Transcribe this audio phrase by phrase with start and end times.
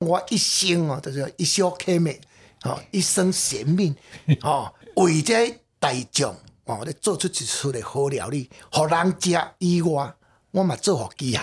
[0.00, 2.18] 我一生哦，就是一生开命，
[2.64, 3.94] 哦，一生贤命，
[4.40, 6.34] 哦，为这大众
[6.64, 10.10] 哦，咧做出一出的好料理，互人食以外，
[10.52, 11.38] 我嘛做好机械。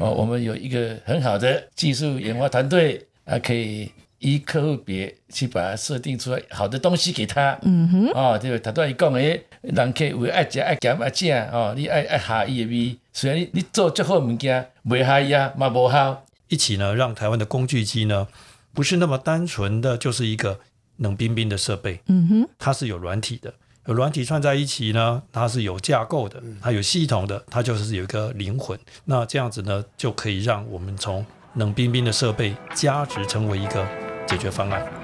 [0.00, 7.56] 哦，我们有一个很好的技术研发团队，啊，可以依客户别去把它设定出来好的东西给他。
[7.62, 16.24] 嗯哼，哦，对，他都伊讲诶，人客为爱食爱咸爱正哦，你爱爱下伊的味，虽然你你做最好物件，袂下伊啊嘛无效。
[16.52, 18.28] 一起呢，让台湾的工具机呢，
[18.74, 20.60] 不是那么单纯的就是一个
[20.98, 22.02] 冷冰冰的设备。
[22.08, 23.54] 嗯哼，它是有软体的。
[23.86, 28.78] 有软体串在一起呢，它是有架构的，它有系统的，它就是有一个灵魂。
[29.06, 33.88] 那这样子呢，就可以让我们从冷冰冰的设备加值成为一个
[34.26, 35.01] 解决方案。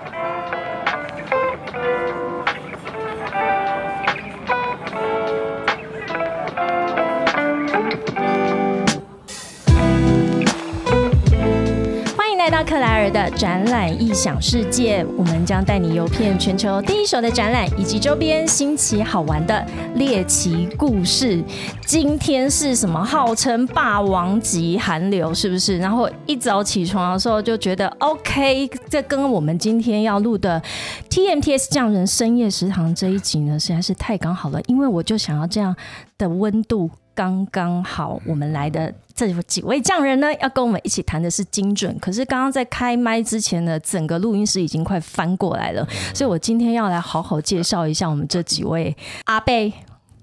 [13.11, 21.43] 的展览异想世界，我们将带你游遍全球第一手的展览以及周边新奇好玩的猎奇故事。
[21.87, 23.03] 今天是什么？
[23.05, 25.79] 号称霸王级寒流，是不是？
[25.79, 30.61] 然后一早起床的时候就觉得 OK，这跟我们今天要录的
[31.09, 35.75] TMTS 匠人深夜食堂这一集呢，实在是太刚好了，因为我就想要这样
[36.19, 36.91] 的温度。
[37.19, 41.99] 刚刚好，我们来的这几位匠人呢，要跟我们一起谈的是精准。
[41.99, 49.73] 可是刚刚在开麦之前呢，整个录音室已经快翻过来了，所以我今天要来好好介绍一下我们这几位阿贝。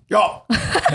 [0.08, 0.18] 有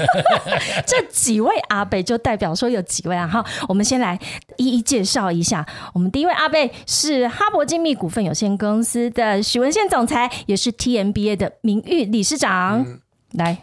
[0.86, 3.28] 这几位阿贝，就代表说有几位啊？
[3.28, 4.18] 哈，我们先来
[4.56, 5.66] 一一介绍一下。
[5.92, 12.86] 我们第一位阿贝是哈勃精密股份有限公司的许文宪总裁，也是 TMBA 的名誉理事长。
[13.32, 13.58] 来。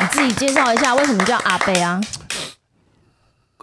[0.00, 2.00] 你自己介绍一下，为什么叫阿贝啊？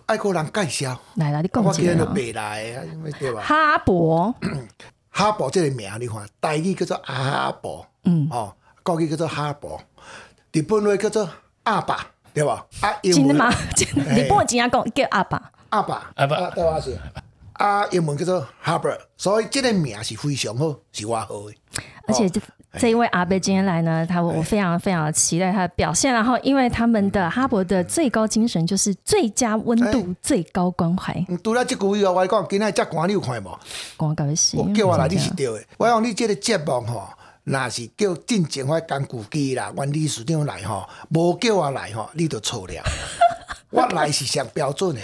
[0.06, 2.06] 爱国人介绍，来来，你讲几个？
[2.06, 2.84] 白来啊，
[3.20, 3.42] 对吧？
[3.42, 4.34] 哈勃，
[5.10, 9.80] 哈勃这个名你看，台语叫做阿伯，嗯，哦，国语叫做哈勃，
[10.52, 11.28] 日本话叫做
[11.64, 12.66] 阿爸，对吧？
[12.82, 13.52] 啊，真的吗？
[13.76, 15.52] 日本怎样讲叫阿爸？
[15.70, 16.80] 阿爸，阿爸，对吧？
[16.80, 16.98] 是
[17.54, 21.56] 啊，英文叫做 Harper，所以这个名是非常好，是我好的，
[22.08, 22.30] 而且
[22.74, 22.80] 这。
[22.80, 26.14] 这一位阿贝今天来呢，他我非常非常的期待他的表现。
[26.14, 31.26] 然后，因为他们的哈勃的最高精神就是最佳温度、最高关怀。
[31.44, 33.60] 除了这句话，我讲今天遮寒你有看无？
[33.98, 34.58] 寒到死！
[34.58, 35.64] 我叫我来你是对的。
[35.78, 37.10] 我讲你这个节目吼，
[37.44, 42.74] 那是叫进前我工具机啦，原理事长来吼，无叫我来吼，你就错了。
[43.70, 45.02] 我来是上标准的，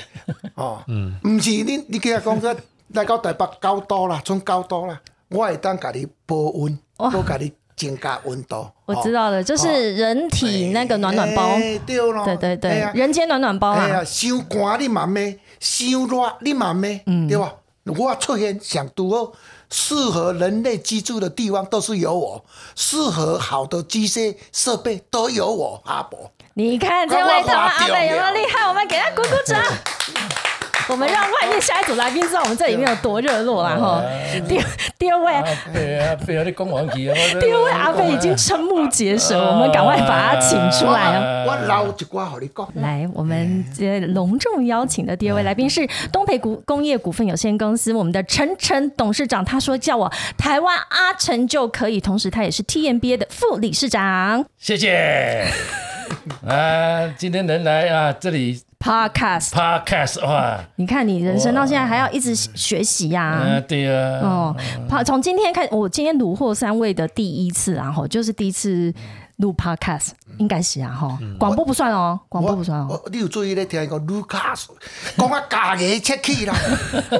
[0.56, 2.56] 哦，嗯，唔是你你今日讲说
[2.94, 6.80] 来到台北高度啦，从高度啦，我会当家你保温，
[7.12, 7.54] 都给你。
[7.76, 14.04] 增加温度，我知道了，就是人体那个暖暖包，对对对，人间暖暖包啊。
[14.04, 17.52] 伤寒你嘛咩，伤热你嘛咩，对吧？
[17.86, 19.34] 我出现想多
[19.72, 26.32] 适合人类居住的地方都是有我，适合好的机械设备都有我阿伯。
[26.54, 28.68] 你看这位台湾阿伯有没有厉害？
[28.70, 29.60] 我们给他鼓鼓掌。
[30.90, 33.76] 我们让外面下一组来宾知道我们这里面有多热络啦！
[33.76, 34.04] 哈，
[34.48, 34.60] 第
[35.00, 35.34] 第二位！
[37.40, 41.46] 第二位阿飞已经瞠目结舌，我们赶快把他请出来啊！
[41.48, 42.68] 我捞一挂好你讲。
[42.76, 54.46] 来，我们这隆重邀请的第二位来宾是东培股工业股份有限公司我们的陈晨董事长，他说叫我台湾阿成就可以，同时他也是 TMBA 的副理事长。
[54.58, 55.46] 谢谢。
[56.46, 58.30] 啊，今天能来啊，这
[58.84, 58.90] 里。
[58.90, 60.60] Podcast，Podcast，哇！
[60.76, 63.42] 你看，你人生到现在还要一直学习呀？
[63.46, 63.94] 嗯，对呀。
[64.22, 64.56] 哦，
[65.06, 68.94] 从今天开，我今天虏获三位的第一次，然后就是第一次。
[69.44, 73.00] 录 podcast 应该是啊哈，广播不算哦，广播不算哦。
[73.12, 74.68] 你有注意咧听一个 Lucas
[75.18, 76.56] 讲啊假嘅切气啦。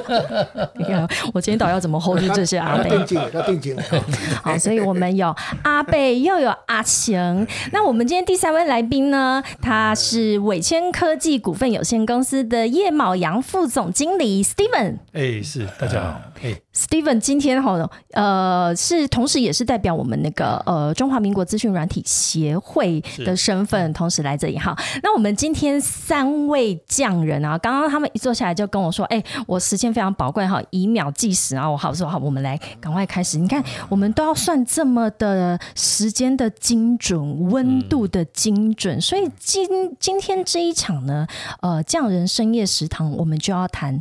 [0.74, 2.88] 你看我今天到底要怎么 hold 住这些阿贝？
[2.88, 3.76] 定睛，要定睛。
[4.42, 7.46] 好，所以我们有阿贝，又有阿晴。
[7.72, 9.42] 那我们今天第三位来宾呢？
[9.60, 14.96] 他是伟谦科技股份有限公司的叶茂阳副总经理 Steven。
[15.12, 16.20] 哎，是大家好。
[16.42, 22.02] 哎，Steven 今天哈呃是同时也是代表我们那个呃中华民国资讯软体。
[22.24, 24.76] 协会的身份，同时来这里哈。
[25.02, 33.38] 那我们今天三位匠人啊，刚刚他们一坐下来就跟我说：“哎，我时间非常宝贵哈，以秒计时啊。”我好说好，我们来赶快开始。
[33.38, 39.66] 你看，我们都要算这么的时间的精准，温度的精准，所以今
[40.00, 41.26] 今天这一场呢，
[41.60, 44.00] 呃，匠人深夜食堂，我们就要谈。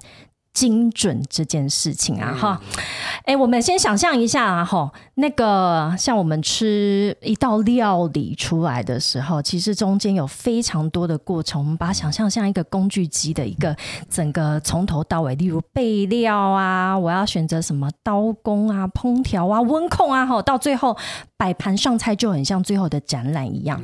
[0.53, 2.61] 精准这件事情啊，哈，
[3.25, 13.75] 哎，我们先想象一下啊，吼，那个像我们吃一道料理出来的时候，其实中间有非常多的过程，我们把它想象像一个工具机的一个
[14.09, 20.95] 整个从头到尾，例如备料啊，我要选择什么刀工啊、烹调啊、温控啊，吼，到最后
[21.43, 23.83] 摆盘上菜就很像最后的展览一样。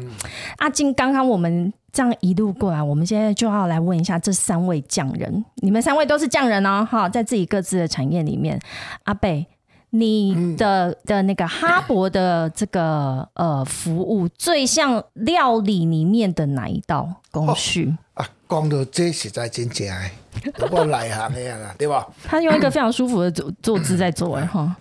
[0.59, 1.73] 阿金，刚刚我们。
[1.91, 8.59] 这样一路过来，我们现在就要来问一下这三位匠人，你们三位都是匠人哦，哈，在自己各自的产业里面，
[9.05, 9.47] 阿贝，
[9.89, 18.23] 你的的那个哈勃的这个呃服务，最像料理里面的哪一道工序啊？
[18.47, 22.07] 讲到这实在真正的，我内行的啦，对吧？
[22.23, 24.75] 他用一个非常舒服的坐坐姿在做，哎哈。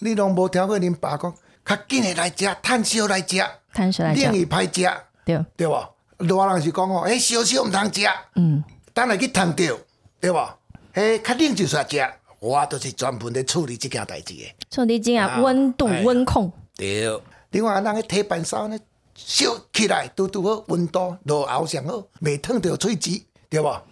[0.00, 1.32] 你拢无听过恁爸讲，
[1.64, 4.90] 较紧的来食，趁烧来食，趁烧来食，另一歹食，
[5.24, 5.90] 对对吧？
[6.18, 8.62] 热人是讲哦，迄烧烧毋通食，嗯，
[8.92, 9.78] 等下去烫着，
[10.20, 10.50] 对无？
[10.92, 14.54] 迄较冷就煞食，我都是专门咧处理即件代志诶。
[14.70, 16.52] 处理即啊，温度温控。
[16.76, 17.08] 对，
[17.50, 18.78] 另外咱个铁板烧呢，
[19.14, 23.82] 烧起来拄拄好温度，落后上好，未烫着喙齿，对无？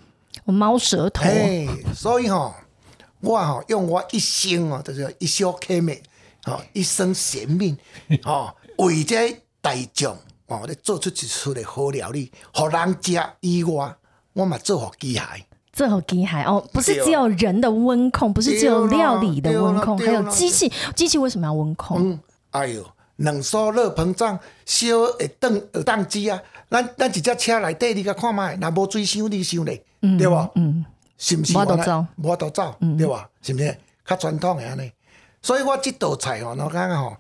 [0.44, 1.22] 我猫舌头。
[1.24, 2.54] 嘿，所以吼，
[3.20, 6.00] 我吼用我一生哦，就是一生刻命，
[6.48, 7.76] 吼一生贤命，
[8.24, 10.16] 哦为这大众。
[10.46, 13.94] 哦，咧做出一出的好料理，互人食以外，
[14.32, 15.22] 我嘛做好机械，
[15.74, 20.72] 做好机械哦，不是只有人的温控，不是只有料理的温控，还有机器。
[20.96, 22.00] 机器为什么要温控？
[22.00, 22.20] 嗯，
[22.52, 22.82] 哎呦，
[23.16, 24.86] 冷缩热膨胀，烧
[25.18, 26.40] 会当会当机啊！
[26.70, 30.50] 咱咱一只车内底，你甲看卖，若无水箱你箱咧，对无？
[30.54, 30.82] 嗯，
[31.18, 31.52] 是毋是？
[31.52, 33.28] 无得走，无得走，对吧？
[33.42, 33.76] 是毋是？
[34.06, 34.90] 较传统诶安尼，
[35.42, 37.16] 所以我即道菜吼，我感觉吼，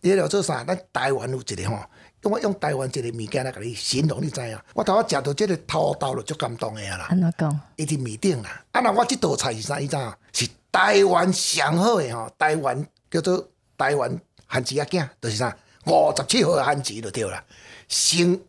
[0.00, 0.64] 你了做啥？
[0.64, 1.78] 咱台湾有一个吼。
[2.22, 4.58] 我用台湾一个物件来甲你形容，你知影？
[4.74, 7.06] 我头仔食到即个土豆就足感动诶啦。
[7.08, 7.60] 安怎讲？
[7.76, 8.64] 一直米顶啦。
[8.72, 9.78] 啊，那我即道菜是啥？
[9.78, 10.12] 伊知影？
[10.32, 13.48] 是台湾上好的吼，台湾叫做
[13.78, 14.10] 台湾
[14.48, 15.56] 番薯仔囝，就是啥？
[15.86, 17.44] 五十七号诶番薯就对啦。
[17.86, 18.40] 生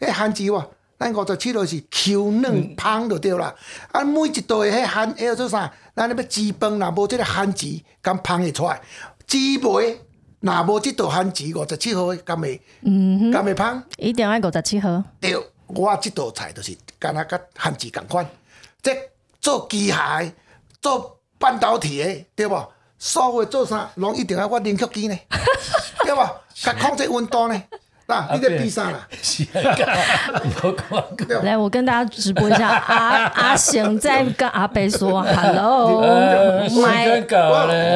[0.00, 0.66] 迄番薯哇，
[0.98, 3.54] 咱五十七号是 Q 嫩芳就对啦。
[3.92, 5.72] 啊，每一道的迄番迄叫做啥？
[5.94, 7.66] 咱那要煮饭若无即个番薯，
[8.02, 8.80] 敢芳会出来？
[9.26, 9.96] 煮糜。
[10.40, 12.60] 若无即道番薯五十七号，敢会
[13.32, 13.82] 敢会芳？
[13.96, 15.02] 一定要五十七号。
[15.20, 15.36] 对，
[15.66, 18.28] 我即道菜就是敢若甲番薯共款，
[18.82, 18.90] 即
[19.40, 20.32] 做机械、
[20.80, 22.68] 做半导体的，对无？
[22.98, 25.16] 所有做啥，拢一定要我冷却机呢，
[26.04, 26.28] 对无？
[26.54, 27.62] 甲控制温度呢。
[28.10, 29.06] 那你在比啥啦？
[31.42, 36.70] 来，我跟大家直播一下，阿阿雄在跟阿北说 “hello”，my，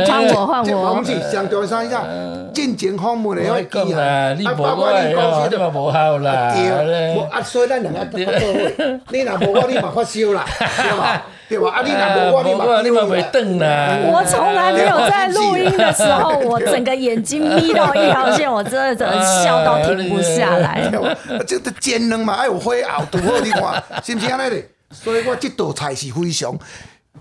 [0.07, 0.97] 换我换我。
[0.97, 2.05] 我是上台上一下，
[2.53, 5.15] 进前方门的要记啊，你无我，你
[5.57, 6.53] 嘛无效啦。
[6.55, 8.37] 对，无啊，所以咱两个不做伙。
[9.09, 11.23] 你若无我，你嘛发烧啦， 对吧？
[11.53, 11.71] 对吧？
[11.71, 13.99] 啊，你若无我，你嘛你嘛袂等啦。
[14.07, 20.91] 我从来没有在录音的时候，我整个眼睛眯到一条线，我真的真的笑到停不下来。
[21.47, 24.63] 这个煎蛋嘛，爱有火熬，拄好你看， 是不是安尼的？
[24.91, 26.59] 所以我这道菜是非常。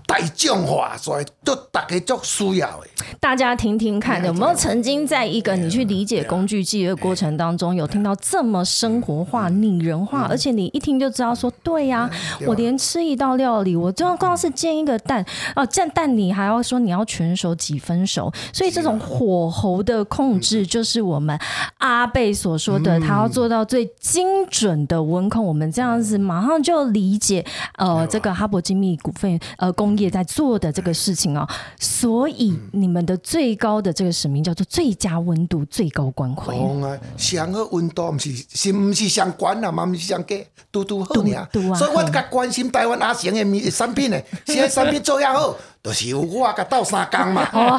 [0.06, 2.86] 大众化，所以都大家足需要的。
[3.20, 12.10] 大家听听看，有没有曾经在一个你去理解工具机的过程当中，有听到这么生活化、拟人化，而且你一听就知道说，对呀，
[12.46, 15.24] 我连吃一道料理，我就要光是煎一个蛋，
[15.54, 21.38] 哦，煎蛋你还要说你要全熟几分熟，所以这种火候的控制，就是我们
[21.78, 25.44] 阿贝所说的，他要做到最精准的温控。
[25.44, 27.44] 我们这样子马上就理解，
[27.76, 29.70] 呃，这个哈勃精密股份，呃。
[29.82, 31.44] 工业在做的这个事情哦，
[31.80, 36.54] 所以你们的最高的这个使命叫做最佳温度、最高关怀。
[36.56, 39.72] 啊，上个温度，不是是不是上关啊？
[39.72, 41.48] 嘛不是上低，嘟嘟好呢。
[41.74, 45.52] 所以我较关心台湾阿成的产品呢， 现在产品做也好。
[45.82, 47.42] 都是有我甲斗三工嘛。
[47.52, 47.76] 哦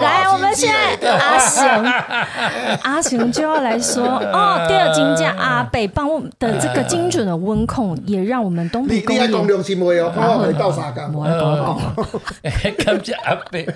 [0.00, 1.84] 来，我们现在阿雄，
[2.82, 9.26] 阿雄就要来说 哦，第二金价阿北帮我的这个精准的温控，也让我们东北工业。
[9.26, 11.14] 你讲良心话哦，我来斗三工。
[11.14, 13.66] 我讲讲， 感谢阿北，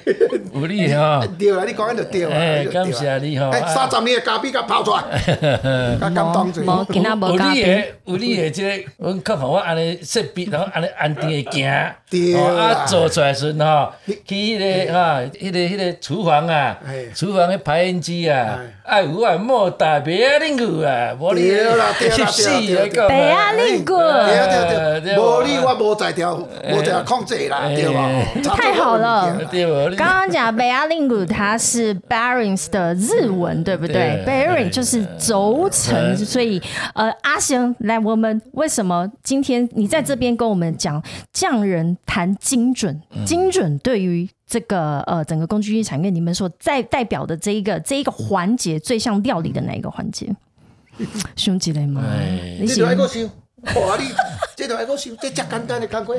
[0.54, 1.22] 有你哈。
[1.38, 2.36] 对啦，你讲安就对啦。
[2.36, 3.50] 哎，感谢你哈。
[3.66, 5.02] 三十年的咖啡甲泡出来，
[6.00, 6.62] 甲感动者。
[6.62, 7.94] 无今仔无咖啡。
[8.04, 11.92] 有你的这个，阮客房我安尼设备，然后安尼安定的行。
[12.08, 13.52] 对啊，做出来时。
[13.54, 16.76] 喏，去迄个哈，迄个迄个厨房啊，
[17.14, 28.10] 厨房的排烟机啊，哎，有啊，莫打白啊令骨啊，无你翕死来讲，白啊令骨，对对对，无你我无在调，无在控制啦，对吧？
[28.56, 29.38] 太好了，
[29.96, 36.60] 刚刚讲白啊令鼓，它是 bearings 的日文，对不对？bearing 就是轴承，所以
[36.94, 41.02] 呃，阿雄来，我们为什么今天你在这边跟我们讲
[41.32, 43.46] 匠人谈精准精？
[43.46, 50.34] 精准对于这个呃整个工具机产业，你们所在代表的这一个这一个环节最像料理的哪一个环节？
[51.36, 52.02] 兄弟嘞吗？
[52.06, 53.24] 哎你你喜欢就爱个想，
[53.82, 53.98] 哇！
[53.98, 54.04] 你
[54.56, 56.16] 这想，这遮简单的工课，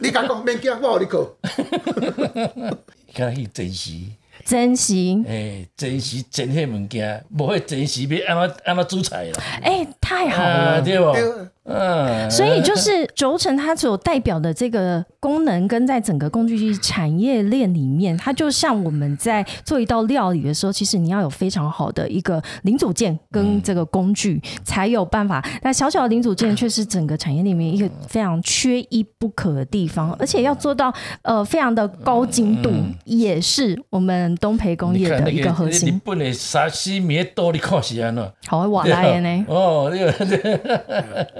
[0.00, 1.36] 你敢讲免惊，我互你过。
[3.14, 4.12] 敢去珍惜，
[4.44, 5.24] 珍惜？
[5.28, 10.82] 哎，珍惜珍迄物件，不会珍惜要安怎安怎煮菜啦，哎、太好啊，了。
[10.82, 11.12] 对不？
[11.12, 11.22] 对
[11.68, 25.44] 嗯，所以就是轴承它所代表的这个功能，跟在整个工具机产业链里面，它就像我们在做一道料理的时候，其实你要有非常好的一个零组件跟这个工具，才有办法。
[25.62, 32.70] 那小小的零组件却是整个产业里面一个非常缺一不可的地方，而且要做到呃非常的高精度，
[33.04, 36.00] 也是我们东培工业的一个核日心。
[36.04, 38.32] 本的沙西米的刀，你看是安怎？
[38.46, 39.44] 好瓦拉的呢。
[39.48, 40.78] 哦，这个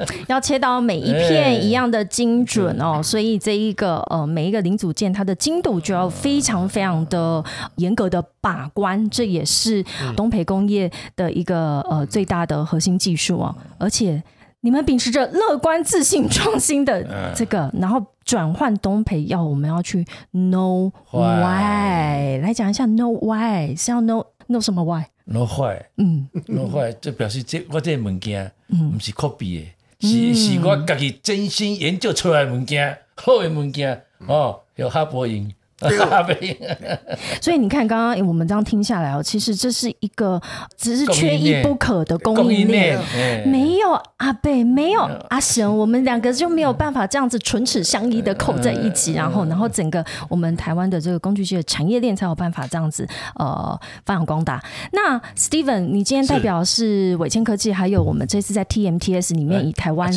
[0.28, 7.42] 要切到每一片一样的精准哦，所以这一个呃每一个零组件它的精度就要非常非常的
[7.76, 9.84] 严格的把关，这也是
[10.16, 14.22] 东培工业的一个呃最大的核心技术哦，而且。
[14.66, 29.68] 你们秉持着乐观、自信、创新的这个，然后转换东培，要我们要去 know Why why，来讲一下 know why 是要 know know 什么 why？know why，，嗯，，know why，就表示这我这个物件，毋是 copy 的，
[30.00, 35.54] 是是我自己真心研究出来的物件，好的物件，哦，有哈伯赢，哈伯赢，
[37.40, 40.40] 所以你看，刚刚我们这样听下来哦，其实这是一个
[40.76, 42.98] 只是缺一不可的供供应应链
[43.46, 54.62] 没有阿贝，没有阿神，我们两个就没有办法这样子唇齿相依的扣在一起，然后，然后整个我们台湾的这个工具机的产业链才有办法这样子呃发扬光大。
[54.92, 60.10] 那 Steven，你今天代表是伟千科技，还有我们这次在 TMTS 里面以台湾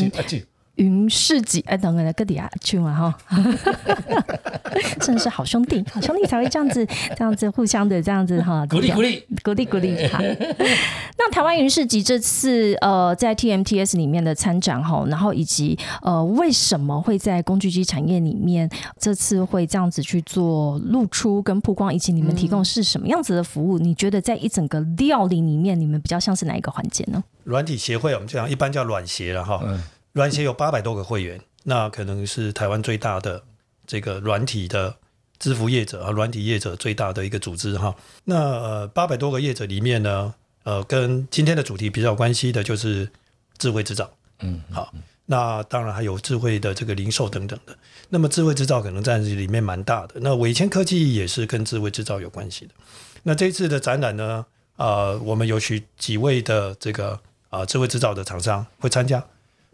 [0.79, 3.43] 云市集，哎，等等，个底下去嘛哈，
[5.01, 6.85] 真的是好兄弟，好兄弟才会这样子，
[7.17, 10.07] 这样子互相的这样子哈，鼓励鼓励，鼓励鼓励。
[10.07, 10.19] 哈，
[11.17, 23.77] 那台湾云市集这次呃在 TMTS 里面的参展哈，然后以及呃为什么会在工具机产业里面这次会这样子去做露出跟曝光，以及你们提供是什么样子的服务？
[23.77, 27.21] 你觉得在一整个料理里面，你们比较像是哪一个环节呢？
[27.43, 29.81] 软体协会我们这样一般叫软协了哈，嗯
[30.19, 33.41] 软协有八百多个会员，那可能是台湾最大的
[33.87, 34.93] 这个软体的
[35.39, 37.95] 支付业者啊，软体业者最大的一个组织哈。
[38.25, 40.33] 那呃八百多个业者里面呢，
[40.63, 43.09] 呃，跟今天的主题比较有关系的就是
[43.57, 44.11] 智慧制造，
[44.41, 44.93] 嗯，好，
[45.25, 47.73] 那当然还有智慧的这个零售等等的。
[48.09, 50.15] 那么智慧制造可能占里面蛮大的。
[50.15, 52.73] 那伟千科技也是跟智慧制造有关系的。
[53.23, 54.45] 那这一次的展览呢，
[54.75, 57.13] 呃，我们有许几位的这个
[57.47, 59.25] 啊、呃智慧制造的厂商会参加。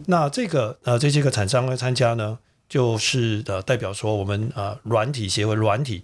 [0.08, 2.38] 那这个呃这些个厂商来参加呢，
[2.68, 6.04] 就是呃代表说我们呃软体协会软体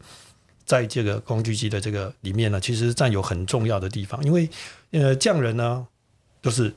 [0.65, 4.50] 在这个工具机的这个里面呢，其实占有很重要的地方，因为
[4.91, 5.86] 呃匠人呢
[6.41, 6.74] 都是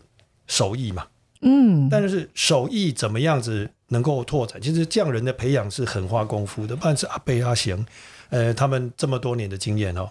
[0.46, 1.06] 手艺嘛，
[1.42, 4.60] 嗯，但是手艺怎么样子能够拓展？
[4.60, 7.86] 其实匠人的培养是很花功夫的，不管是阿贝阿贤，
[8.30, 10.10] 呃，他们这么多年的经验哦，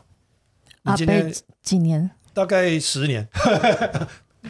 [0.83, 2.09] 你阿今天贝几年？
[2.33, 3.27] 大概十年，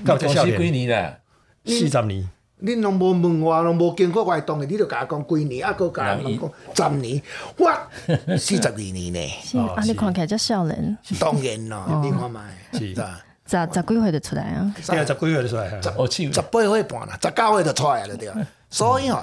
[0.05, 1.19] 到这公司几笑脸，年啦？
[1.65, 2.29] 四十年，
[2.63, 7.21] 恁拢无问我，拢无经过我的同意，你就甲我讲几年，啊，搁甲我讲十年，
[7.57, 9.33] 我四十二年呢。
[9.43, 13.19] 是啊，你看起来叫少年，当然咯，你看卖，是是吧？
[13.45, 14.73] 十十几岁就出来啊。
[14.81, 18.31] 现在十几月就出来，十，十八岁半啦，十九岁就出来了对。
[18.69, 19.21] 所以哦，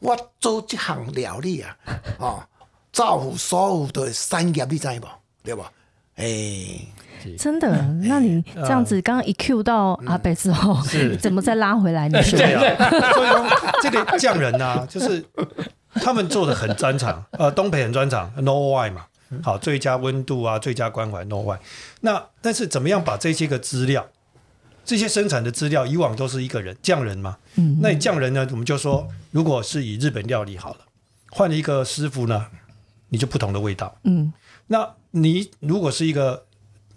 [0.00, 1.76] 我做这项料理啊，
[2.18, 2.42] 哦，
[2.92, 5.06] 造福所有的产业，你知无？
[5.44, 5.64] 对无？
[6.16, 6.88] 诶，
[7.38, 7.68] 真的？
[8.04, 11.16] 那你这样子刚刚一 Q 到阿北之后，是。
[11.20, 12.08] 怎么再拉回来？
[12.10, 13.46] 你说 对啊，所以说
[13.82, 15.24] 这个匠人呐、就是
[15.94, 19.06] 他们做的很专长，呃，东北很专长，No Why 嘛，
[19.42, 21.58] 好，最佳温度啊，最佳关怀 No Why。
[22.00, 24.06] 那但是怎么样把这些个资料，
[24.84, 27.78] 这些生产的资料，以往都是一个人匠人嘛，嗯。
[27.80, 30.78] 那你匠人呢，我们就说，如果是以日本料理好了，
[31.30, 32.46] 换了一个师傅呢，
[33.08, 33.96] 你就不同的味道。
[34.04, 34.32] 嗯，
[34.68, 36.44] 那你如果是一个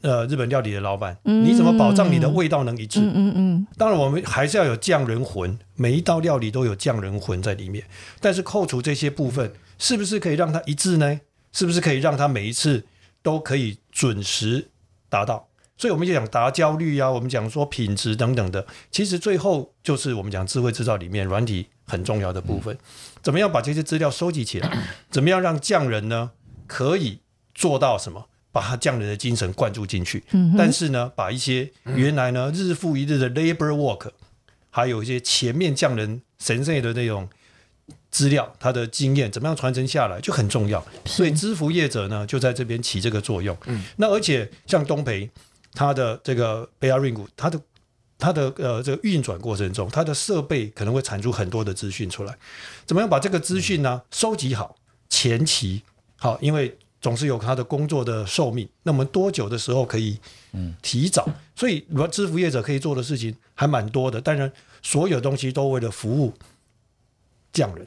[0.04, 3.00] 呃日本料理的老板，你怎么保障你的味道能一致？
[3.00, 7.84] 嗯嗯嗯，当然，我们还是要有匠人魂，每一道料理都有匠人魂在里面。
[8.20, 11.22] 但是扣除这些部分，是不是可以让它一致呢？
[11.54, 12.86] 是不是可以让它每一次
[13.22, 14.70] 都可以准时
[15.08, 15.48] 达到？
[15.78, 22.78] 所以我们就讲达焦虑啊，我们讲说品质等等的，其实最后就是我们讲智慧制造里面软体很重要的部分。
[23.22, 24.70] 怎么样把这些资料收集起来？
[25.10, 26.32] 怎么样让匠人呢
[26.68, 27.20] 可以
[27.56, 28.26] 做到什么？
[28.54, 30.24] 把他匠人的精神灌注进去，
[30.56, 34.12] 但是呢，把一些原来呢日复一日的 labor work，
[34.70, 37.28] 还有一些前面匠人神圣的那种
[38.12, 40.86] 资料、他的经验怎么样传承下来就很重要。
[41.04, 43.58] 所以支服业者呢，就在这边起这个作用。
[43.66, 45.28] 嗯，那而且像东培，
[45.74, 47.60] 它的这个 Bearing 股，它的
[48.20, 52.38] 它的呃这个运转过程中，它的设备可能会产出很多的资讯出来。
[52.86, 54.76] 怎么样把这个资讯呢收集好，
[55.10, 55.82] 前期
[56.18, 58.68] 好，因为总是有他的工作的寿命。
[58.84, 60.18] 那么多久的时候可以
[60.82, 61.30] 提早？
[61.54, 64.22] 所以，如果支付业者可以做的事情还蛮多的。
[64.22, 64.50] 当然，
[64.82, 66.34] 所有东西都为了服务
[67.52, 67.86] 匠人。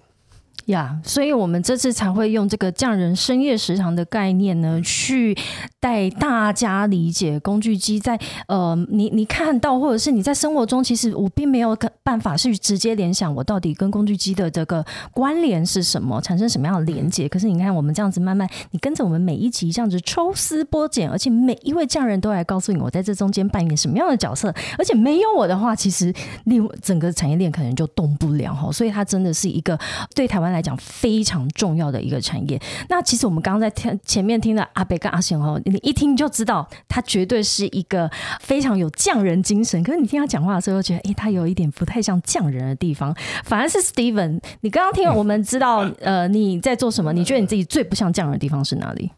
[0.66, 5.36] 呀，所以我们这次才会用这个匠人深夜食堂的概念呢，去
[5.78, 8.18] 带大家理解工具机在
[8.48, 17.28] 呃，你你看到或者是你在生活中，其实我并没有办法去直接联想我到底跟工具机的这个关联是什么，产生什么样的连接。
[17.28, 26.12] 可是你看我们这样子慢慢，你跟着我们每一集这样子抽丝剥茧，而且每一位匠人都来告诉你我在这中间扮演什么样的角色，而且没有我的话，其实
[26.44, 28.72] 另整个产业链可能就动不了哈。
[28.72, 29.78] 所以它真的是一个
[30.12, 32.60] 对台湾来讲非常重要的一个产业。
[32.88, 38.10] 那其实我们刚刚在听前面听的阿北跟阿贤哦，你一听就知道他绝对是一个
[38.40, 39.82] 非常有匠人精神。
[39.82, 44.40] 可是你听他讲话的时候，觉得哎，他有一点不太像匠人的地方，反而是 Steven。
[44.60, 47.12] 你刚刚听我们知道呃你在做什么？
[47.12, 49.10] 你觉得你自己最不像匠人的地方是哪里？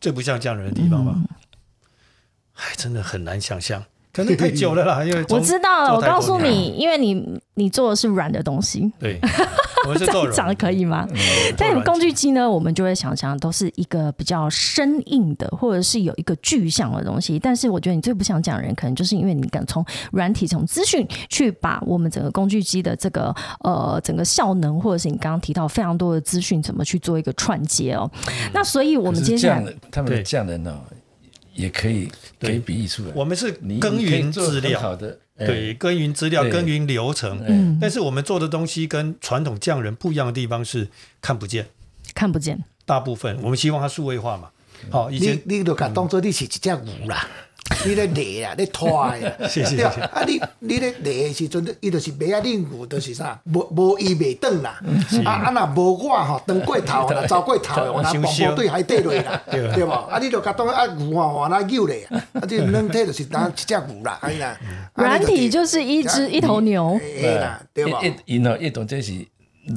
[0.00, 1.24] 最不像匠人的地方吗？
[2.54, 3.84] 哎，真的很难想象。
[4.10, 5.94] 可能太久了啦，因为 我知道了。
[5.94, 9.20] 我告诉，你，因为你你做的是软的东西，对，
[9.86, 11.06] 我们是做这样讲可以吗？
[11.56, 17.38] 但工具机呢，我们就会想象都是一个比较生硬的，或者是有一个具象的东西。
[17.38, 28.10] 但是我觉得你最不想讲人，可能就是因为你敢从软体、从资讯去把我们整个工具机的这个呃整个效能，或者是你刚刚提到非常多的资讯，怎么去做一个串接哦。
[28.52, 30.78] 那所以我们接下来他们的匠人呢？
[31.54, 32.08] 也可以
[32.38, 33.10] 给比喻出来。
[33.16, 37.42] 我们是耕耘资料，好的，对，耕耘资料，耕耘流程。
[37.46, 40.88] 嗯，但是我们做的东西跟传统匠人不一样的地方是
[41.20, 41.68] 看不见，
[42.14, 42.64] 看不见。
[42.84, 44.50] 大部分我们希望它数位化嘛。
[44.90, 47.28] 好，以前你你都敢当做你是一只牛啦。
[47.84, 54.80] 你咧犁啊，咧拖呀，对啊，啊你你咧犁的时阵，伊就是袂啊恁牛，就是啥，无无伊袂转啦。
[55.24, 59.90] 啊啊若无我吼，转过头啦，走过头，我拿防波对海底落啦，对无？
[59.90, 64.58] 啊你著甲当啊牛吼，往那扭咧，啊这软体就是当一只牛啦，哎呀。
[64.94, 66.98] 软体就是一只一头牛，
[67.72, 68.04] 对无？
[68.04, 69.12] 一因吼一种这是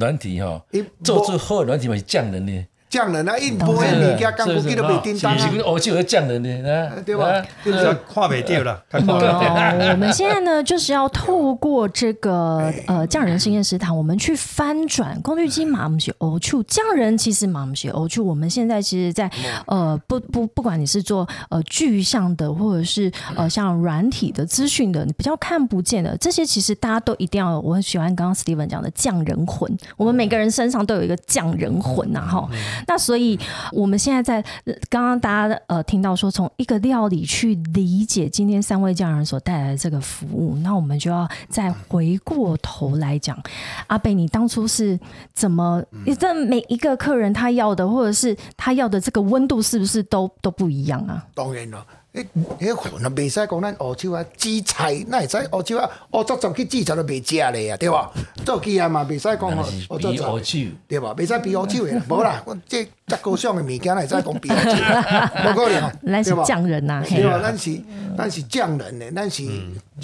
[0.00, 0.60] 软体吼，
[1.04, 2.66] 做出好软体嘛是匠人呢。
[2.92, 5.38] 匠人啊，因无诶物件，干估计都袂叮当。
[5.38, 6.90] 是不是欧洲的匠人呢？
[7.06, 7.42] 对吧？
[7.64, 8.82] 就是看袂掉了。
[8.92, 19.30] 我们现在呢，就是要透过这个 呃匠人实验食堂，我们去翻转工具机马姆学欧处匠人，其实马姆学欧处，我们现在其实，在
[19.66, 27.58] 呃不不不管你是做呃具象的，或者是呃像软体的资讯的，你比较看不见的这些，其实大家都一定要。
[27.60, 32.46] 我很喜欢刚刚 Steven 讲的匠人魂，我们每个人身上都有一个匠人魂呐，哈。
[32.86, 33.38] 那所以，
[33.72, 34.42] 我们现在在
[34.88, 43.40] 刚刚大家呃听到说，从一个料理去理解今天三位匠人所带来的这个服务，那我们就要再回过头来讲，
[43.86, 44.98] 阿贝，你当初是
[45.32, 45.82] 怎么？
[46.04, 51.26] 你这每一个客人他要的，或者是他要的这个温度，是不是都都不一样啊？
[51.34, 51.84] 当然了。
[52.12, 52.26] 诶，
[52.60, 58.10] 迄混啊，未使讲咱澳洲啊，煮菜，那会使澳洲啊，澳洲就去煮菜都未食咧啊，对吧？
[58.44, 60.38] 做鸡啊嘛，未使讲哦，澳洲做，
[60.86, 61.14] 对吧？
[61.16, 67.40] 未使比澳洲诶， 无啦，我这遮高尚诶物件，会使讲比澳洲，无可能，咱是匠人啊，对吧？
[67.42, 67.80] 咱是
[68.18, 69.42] 咱是匠人诶，咱是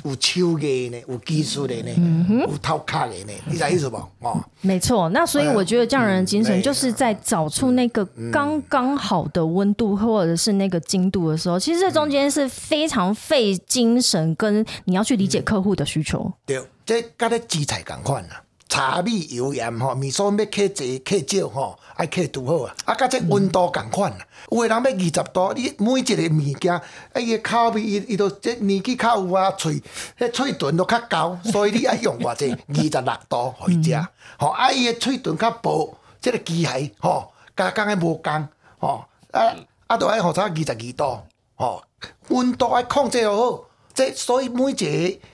[0.05, 3.97] 有手艺呢，有技术的呢，有头壳的呢，你知意思不？
[4.21, 5.11] 哦，没错。
[5.11, 11.99] 那所以我觉得匠人精神就是在找出那个刚刚好的温度，或者是那个精度的时候，其实这。
[11.99, 16.33] 中间是非常费精神，跟你要去理解客户的需求。
[16.47, 22.75] 对，这跟咧煮菜共款啦，茶米油盐吼，米数要克济克少吼，爱克拄好啊。
[22.85, 24.19] 啊，甲这温度共款啊，
[24.51, 26.83] 有诶人要二十度，你每一个物件，啊，
[27.19, 29.83] 伊诶口味伊伊都这年纪较有啊，喙
[30.19, 34.07] 迄喙唇都较厚，所以你爱用偌济 二十六度回食。
[34.39, 41.21] 吼，啊，伊个喙唇较薄，即个机械吼，加工诶无工吼，啊啊，都爱互差二十二度
[41.57, 41.83] 吼。
[42.29, 44.87] 温度爱控制好，即所以每一个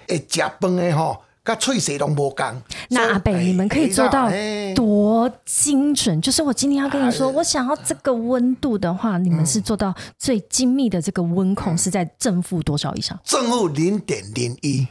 [0.09, 2.63] 会食饭的吼，甲喙舌拢无共。
[2.91, 4.31] 那阿北，你们可以做到
[4.75, 6.21] 多精准？
[6.21, 13.19] 就是我今天要跟你说，我想要这个温度的话，你们是做到最精密的这个温控是在正负多少以上？
[13.25, 14.87] 正负零点零一。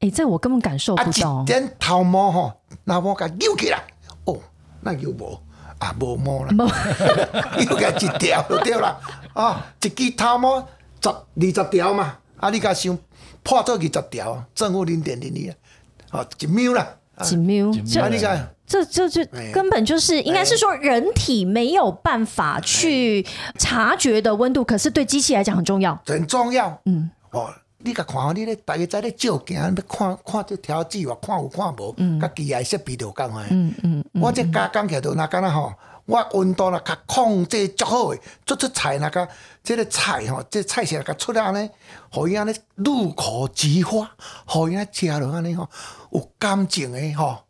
[0.00, 1.42] 哎，这我根本感受不到。
[1.42, 2.52] 一点头毛吼，
[2.84, 3.82] 那我给扭起来，
[4.24, 4.38] 哦，
[4.80, 5.40] 那又无
[5.78, 6.66] 啊，无毛啦，扭
[7.78, 8.96] 起来一条就对啦。
[9.34, 10.66] 啊，一支头毛。
[11.00, 11.24] 十二
[11.64, 12.50] 十条嘛，啊！
[12.50, 12.98] 你甲想
[13.44, 15.54] 破做二十条，正负零点零二，
[16.10, 16.96] 哦，一秒啦，
[17.30, 18.08] 一秒，啊！
[18.08, 23.24] 你甲这这这哎根本就是应该是说人体没有办法去
[23.58, 25.98] 察觉的温度，可是对机器来讲很重要。
[26.04, 26.78] 很重要。
[26.84, 33.46] 嗯，哦，你甲看，你咧大家在咧照镜，要看看这条指纹，看有看无，甲机械设备就有共款。
[33.50, 35.72] 嗯嗯，我这加工起来就那敢若吼，
[36.08, 39.28] 我温度若较控制足好诶，做出菜那个
[39.62, 41.68] 即个菜吼，这菜色甲出来安尼，
[42.10, 44.10] 互伊安尼入口即化，
[44.46, 45.68] 互伊安尼食落安尼吼，
[46.12, 47.40] 有感情诶吼。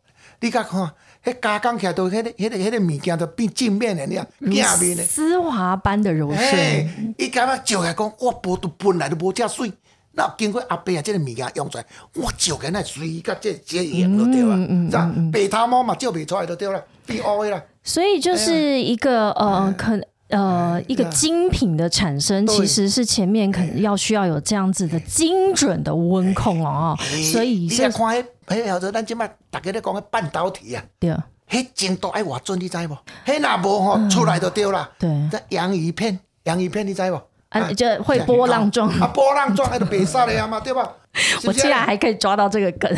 [0.41, 0.81] 你甲看，
[1.23, 5.03] 迄加工起来都迄、个、迄、个、迄、个物件都变镜面诶，你啊，镜面诶。
[5.05, 9.71] 丝滑般的柔嘿顺，，伊敢若照起来讲，我无都本来都无遮水，
[10.11, 14.57] 那经过阿伯啊，即个物件用出来，我照起来水甲这这样就对啊，
[14.91, 17.63] 咋白头毛嘛照袂出来就对啦，变乌诶啦。
[17.83, 26.95] 所以就是一个呃，可呃一个精品的产生，其实是前面可能要需要有这样子的精准的温控哦，
[27.31, 31.15] 所以你这来看迄迄叫做咱即摆大家咧讲迄半导体啊，对
[31.49, 32.97] 迄真多爱偌准，你知无？
[33.25, 34.87] 迄若无吼出来就对啦。
[34.99, 37.19] 对这洋芋片，洋芋片你知无？
[37.49, 38.87] 啊，就会波浪状。
[38.99, 40.87] 啊，波浪状，迄就白杀的啊嘛，对吧？
[41.13, 42.93] 是 我竟然还可以抓到这个梗，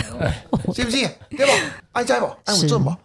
[0.74, 1.10] 信不信？
[1.30, 1.54] 对吧？
[1.94, 2.26] 爱知无？
[2.46, 2.96] 爱有准无？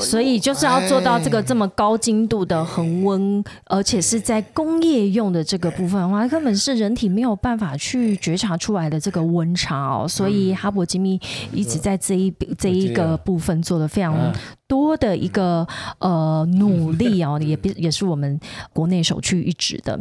[0.00, 10.06] 所以就是要做到这个哎这么高精度的恒温，而且是在工业用的这个部分的话，根本是人体没有办法去觉察出来的这个温差哦。
[10.06, 11.20] 所以哈勃精密
[11.52, 14.32] 一直在这一这一个部分做了非常
[14.68, 15.66] 多的一个
[15.98, 18.38] 呃努力哦， 也别也是我们
[18.72, 19.98] 国内首屈一指的。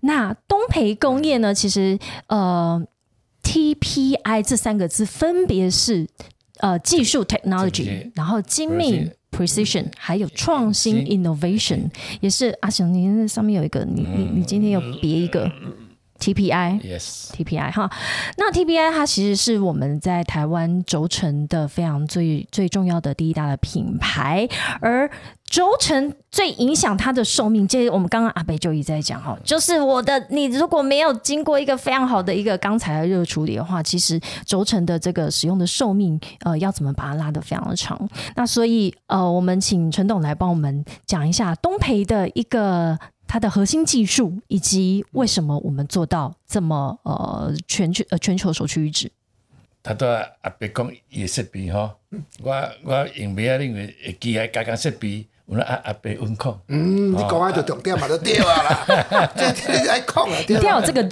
[0.00, 2.82] 那东培工业呢，其实呃
[3.44, 6.08] TPI 这三个字分别是
[6.58, 15.50] 呃技术 technology，然后精密 precision，还有创新新 innovation，也是阿雄，你那上面有一个，你你你今天有别一个
[16.24, 16.80] TPI。
[16.80, 17.90] Yes，TPI 哈，
[18.38, 24.48] 那 TPI 它其实是我们在台湾轴承的非常最最重要的第一大的品牌，
[24.80, 25.10] 而
[25.44, 38.08] 轴承最影响它的寿命，这我们刚刚阿北就一直在讲哈，就是我的你如果没有经过一个非常好的一个钢材的热处理的话，其实轴承的这个使用的寿命，呃，要怎么把它拉得非常的长？
[38.34, 42.98] 那所以呃，我们请陈董来帮我们讲一下东培的一个。
[43.34, 49.10] 它的核心技术，以及为什么我们做到这么呃全球呃全球首屈一指？
[49.82, 50.88] 他都阿伯讲
[51.26, 51.90] 设备吼，
[52.44, 52.52] 我
[52.84, 59.26] 我用名啊，认为会机械加工设备，有那阿阿伯温控，嗯，你讲啊就重点嘛，就对啊啦。
[59.36, 60.86] 这这爱控啊，一定要有。
[60.86, 61.10] 这个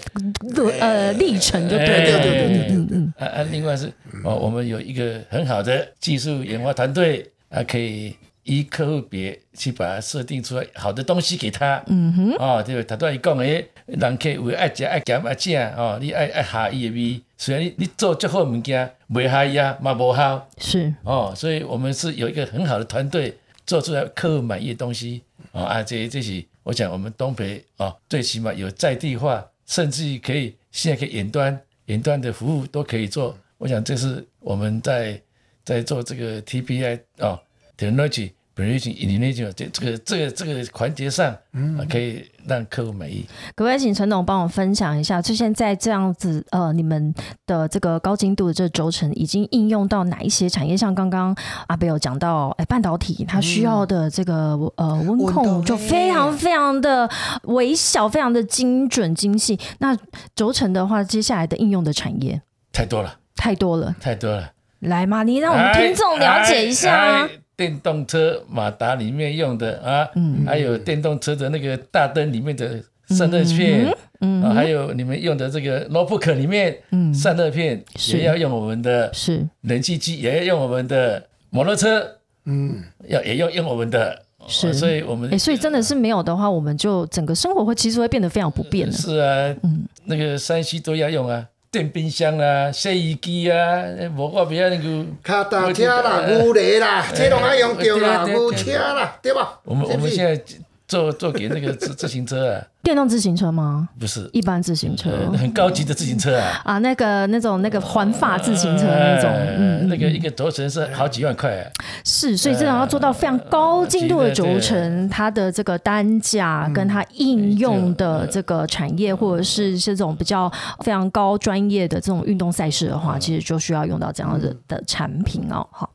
[0.78, 1.86] 呃历程就对。
[1.88, 2.98] 对对对对对对。
[3.18, 11.82] 啊啊，另外是哦，我们有一个很好的技术研发团队啊，可以依客户别去把它设定出来好的东西给他。
[11.86, 12.84] 嗯哼，哦，对不对？
[12.84, 33.36] 他都伊讲诶，人客有爱食爱咸爱正哦，你爱爱下伊的味，虽然你你做最好的物件，袂下伊啊，嘛无效是哦，所以我们是有一个很好的团队做出来客户满意的东西哦啊，这这是我想我们东北哦，最起码有在地化，甚至于可以现在可以远端远端的服务都可以做。
[33.58, 35.20] 我想这是我们在
[35.64, 37.38] 在做这个 TPI 哦
[37.76, 43.24] technology precision innovation 这这个这个这个环节上，啊，可以让客户满意。
[43.54, 47.14] 可不可以请陈董帮我分享一下，就现在这样子呃，你们
[47.46, 50.76] 的这个高精度的这个轴承已经应用到哪一些产业？
[50.76, 51.34] 像刚刚
[51.66, 57.08] 阿贝有讲到，哎，半导体它需要的这个、呃温温控就非常非常的
[57.44, 59.58] 微小，非常的精准精细。
[59.78, 59.96] 那
[60.34, 64.52] 轴承的话，接下来的应用的产业太多了，太多了，太多了。
[64.80, 67.41] 来嘛，你让我们听众了解一下啊哎哎。
[67.56, 70.44] 电动车马达里面用的啊，嗯。
[70.46, 76.76] 还有电动车的那个大灯里面的散热片，嗯啊，还有你们用的这个 notebook 里面
[77.14, 79.46] 散热片也要用我们的是。
[79.62, 84.68] 冷气机，也要用我们的摩托车，嗯，要也要用我们的，是。
[84.68, 88.92] 哦所以我们哎、所以真的是没有的话，我们就整个生活会其实会变得非常不便的。
[88.92, 89.84] 是啊，嗯。
[90.04, 93.82] 那个山西都要用啊，电冰箱啊、洗衣机啊，
[94.14, 95.06] 无我比较那个。
[95.22, 99.58] 卡达车啦、牛雷啦， 这拢爱用掉啦，牛车啦，对吧？
[99.64, 100.38] 我们我们现在
[100.86, 103.88] 做做给那个自自行车啊，电动自行车吗？
[103.98, 104.28] 不是。
[104.32, 111.56] 一般自行车、呃很高级的自行车啊，啊，那个那种那个环法自行车那种，呃嗯，那个一个轴承是好几万块。
[111.58, 111.70] 啊，
[112.04, 125.66] 是，所以这种要做到非常高精度的轴呃承，它的这个单价跟它应用的这个产业，或者是这种比较非常高专业的这种运动赛事的话，其实就需要用到这样的的产品哦。
[125.70, 125.88] 好，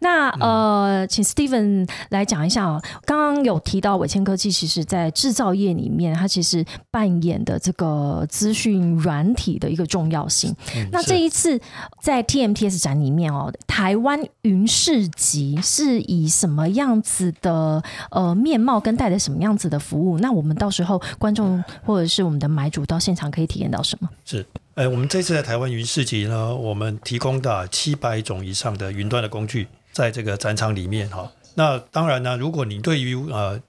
[0.00, 2.80] 那呃，请 Steven 来讲一下哦。
[3.04, 10.54] 刚刚有提到伟千科技，其实在制造业里面，它其实扮演的这个资讯软体的一个重要性。
[10.92, 11.60] 那是这一次
[12.00, 20.18] 在 TMTS 展里面哦，台湾云市集是以什么样子的呃面貌跟带来什么样子的服务？
[20.18, 24.08] 那我们到时候观众或者是我们的买主到现场可以体验到什么？
[24.24, 31.30] 是，呃，我们这次在台湾云市集呢，我们提供的七百种以上的云端的工具，在这个展场里面哈。
[31.54, 33.60] 那当然呢，如果你对于呃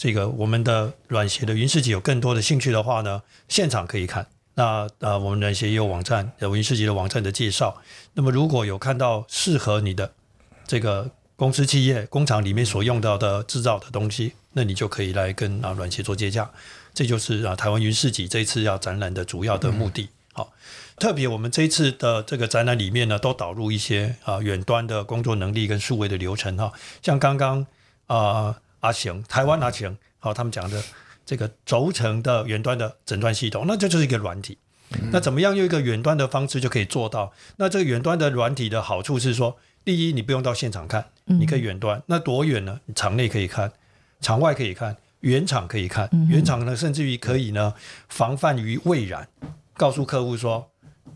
[0.00, 4.26] 这个我们的软鞋的云市集有更多的兴趣的话呢，现场可以看。
[4.54, 7.76] 那呃，我们软鞋也有网站，有云市集的网站的介绍。
[8.14, 10.14] 那么如果有看到适合你的
[10.66, 16.50] 这个公司企业工厂里面所用到的制造的东西，那你就可以来跟啊软鞋做接洽。
[16.94, 20.08] 这就是啊台湾云市集这一次要展览的主要的目的。
[20.32, 20.50] 好、
[20.96, 27.66] 特别我们这一次的这个展览里面呢，都导入一些啊远端的工作能力跟数位的流程哈、像刚刚
[28.06, 30.82] 啊阿雄台湾阿雄好、他们讲的
[31.24, 34.58] 这个轴承的远端的诊断系统，那这就是一个软体。
[35.12, 37.32] 那怎么样用一个远端的方式就可以做到？
[37.56, 42.02] 那这个远端的软体的好处是说，第一，你不用到现场看，你可以远端。
[42.06, 42.80] 那多远呢？
[42.86, 43.72] 你场内可以看，
[44.20, 46.10] 场外可以看，原厂可以看。
[46.28, 47.74] 原厂呢，甚至于可以呢
[48.08, 49.28] 防范于未然，
[49.74, 50.69] 告诉客户说，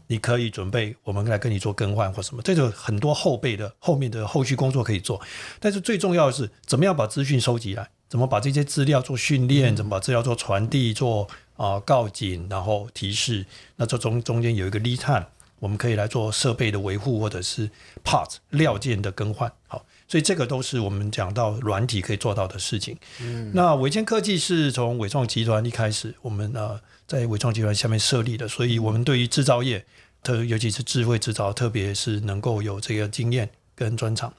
[0.06, 2.42] 你可以准备，我们来跟你做更换或什么。
[2.42, 5.20] 这就很多后备的后面的后续工作可以做，
[5.60, 13.46] 但是最重要的是，怎么样把资讯收集来，怎么把这些资料做训练，怎么把资料做传递，做啊、告警，然后提示。
[13.76, 15.26] 那这中中间有一个 lead time，
[15.60, 17.70] 我们可以来做设备的维护或者是
[18.04, 19.50] parts 料件的更换。
[19.66, 22.96] 好，所以这个都是我们讲到软体可以做到的事情。
[23.20, 29.84] 嗯，那伟健科技是从伟创集团一开始，我们呃在伟创集团下面设立的，所以我们对于制造业，
[30.22, 34.32] 特尤其是智慧制造，特别是能够有这个经验跟专长。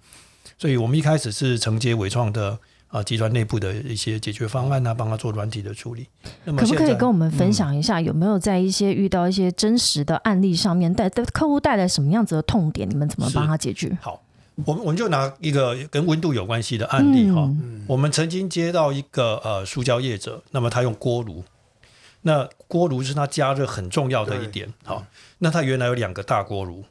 [0.58, 6.08] 所以我们一开始是承接伟创的啊集团内部的一些解决方案啊，帮他做软体的处理。
[6.46, 12.90] 那么可不可以跟我们分享一下，有没有在一些遇到一些真实的案例上面带对客户带来什么样子的痛点？
[12.90, 13.98] 你们怎么帮他解决？
[14.02, 14.22] 好，
[14.64, 21.44] 我们我们就拿一个跟温度有关系的案例哈、嗯我们曾经接到一个呃塑胶业者，那么他用锅炉，
[22.28, 24.74] 那锅炉是它加热很重要的一点。
[24.84, 25.06] 好，
[25.38, 26.84] 那它原来有两个大锅炉，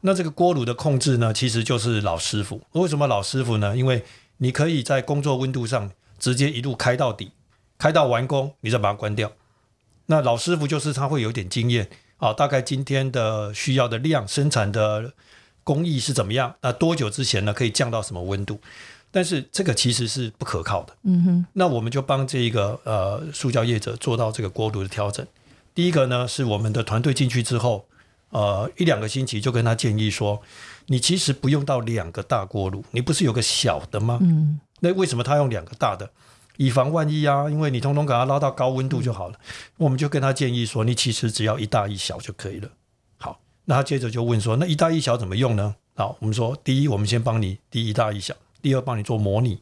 [0.00, 2.62] 那这个锅炉的控制呢，其实就是老师傅。
[2.72, 3.76] 为什么老师傅呢？
[3.76, 4.02] 因为
[4.38, 7.32] 你可以在工作温度上直接一路开到底，
[7.76, 9.30] 开到完工，你再把它关掉。
[10.06, 15.12] 那老师傅就是他会有点经验啊，大概今天的需要的量、生产的
[15.62, 16.54] 工艺是怎么样？
[16.62, 18.58] 那多久之前呢可以降到什么温度？
[19.10, 20.94] 但是这个其实是不可靠的。
[21.02, 25.26] 嗯哼，那我们就帮这一个呃塑胶业者做到这个锅炉的调整。
[25.74, 27.86] 第一个呢是我们的团队进去之后，
[28.30, 30.42] 呃一两个星期就跟他建议说，
[30.86, 34.18] 你其实不用到两个大锅炉，你不是有个小的吗？
[34.20, 36.10] 嗯，那为什么他用两个大的？
[36.60, 39.38] 以防万一啊，因为你通通给它拉到高温度就好了。
[39.76, 42.68] 我们就跟他建议说，你其实只要一大一小就可以了。
[43.16, 45.76] 好，那他接着就问说，那一大一小怎么用呢？
[45.94, 49.56] 好，我们说，第一，我们先帮你第一大一小；第二，帮你做模拟；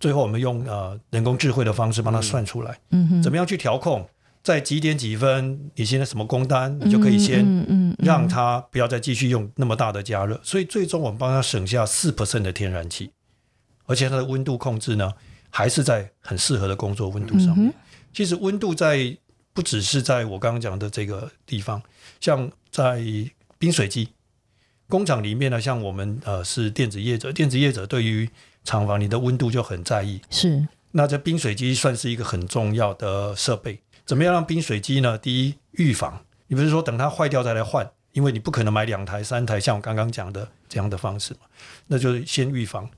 [0.00, 4.08] 最后，我们用呃人工智慧的方式帮他算出来，嗯哼，怎么样去调控，
[4.42, 7.44] 在几点几分，你现在什么工单，你就可以先
[7.98, 13.10] 让它不要再继续用那么大的加热，所以最终我们帮他省下四 percent 的天然气，
[13.86, 15.12] 而且它的温度控制呢，
[15.50, 17.72] 还是在很适合的工作温度上面。
[18.12, 19.16] 其实温度在
[19.52, 21.82] 不只是在我刚刚讲的这个地方，
[22.20, 23.02] 像在
[23.58, 24.08] 冰水机
[24.88, 28.28] 工厂里面呢，像我们呃是电子业者，电子业者对于
[28.64, 33.80] 厂房里的温度就很在意，是那这冰水机算是一个很重要的设备。
[34.06, 35.18] 怎么样让冰水机呢？
[35.18, 41.40] 第一，预防，你不是说等它坏掉再来换，因为你不可能买两台、三台，像我刚刚讲的这样的方式嘛。
[41.88, 42.88] 那就是先预防，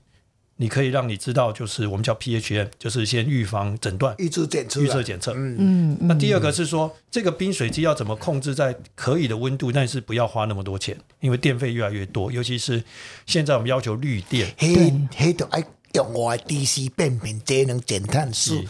[0.60, 5.32] 你可以让你知道，就是我们叫 PHM，就是先预防诊断、预测检测，预测检测。
[5.32, 12.84] 嗯，嗯，那第二个是说，这个冰水机要怎么控制在可以的温度，但是不要花那么多钱，因为电费越来越多，尤其是
[13.24, 14.52] 现在我们要求绿电。
[14.58, 18.62] 迄迄就爱用我的 DC 变频节能减碳是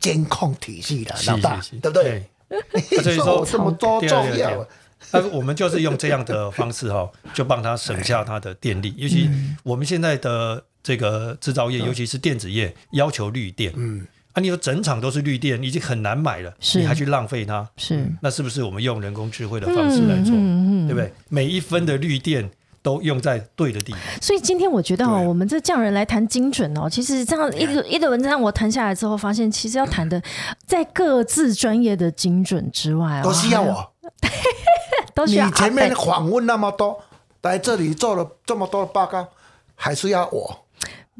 [0.00, 2.24] 监控体系啦，是老大，对不对？
[2.48, 4.66] 对所以说 这么多重要，
[5.12, 8.92] 那我们就是用这样的方式哈，就帮他省下他的电力。
[8.98, 9.30] 尤其
[9.62, 13.72] 我们现在的这个制造业，尤其是电子业，要求绿电。
[13.76, 21.12] 嗯，啊，你说整场都是绿电，已经很难买了，是你还去浪费它，是那是不是我们用人工智慧的方式来做，嗯嗯嗯对不对？
[21.28, 22.50] 每一分的绿电
[22.82, 24.00] 都用在对的地方。
[24.20, 30.22] 所以今天我觉得哦，我们这匠人来谈精准哦，其实这样一个一轮让我谈下来之后，发现其实要谈的
[30.66, 33.92] 在各自专业的精准之外哦，都需要我。
[35.14, 37.02] 都需要你前面访问那么多，
[37.42, 39.26] 来这里做了这么多的报告，
[39.74, 40.66] 还是要我？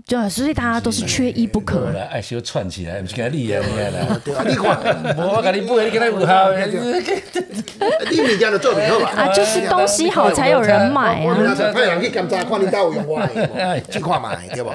[0.06, 1.92] 对，所以大家都是缺一不可无。
[1.92, 4.20] 啦，爱小串起来，毋是跟你啊，你看啦。
[4.24, 6.58] 对啊，你看，无我甲你买，你跟他有效的。
[8.10, 9.08] 你物件就做袂好嘛。
[9.10, 11.36] 啊，就是东西好才有人买啊。
[11.72, 14.70] 派人去检查，看你兜有用我的，去看嘛，对无？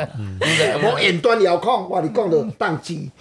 [0.83, 3.11] 我远端遥控，我你讲的宕机，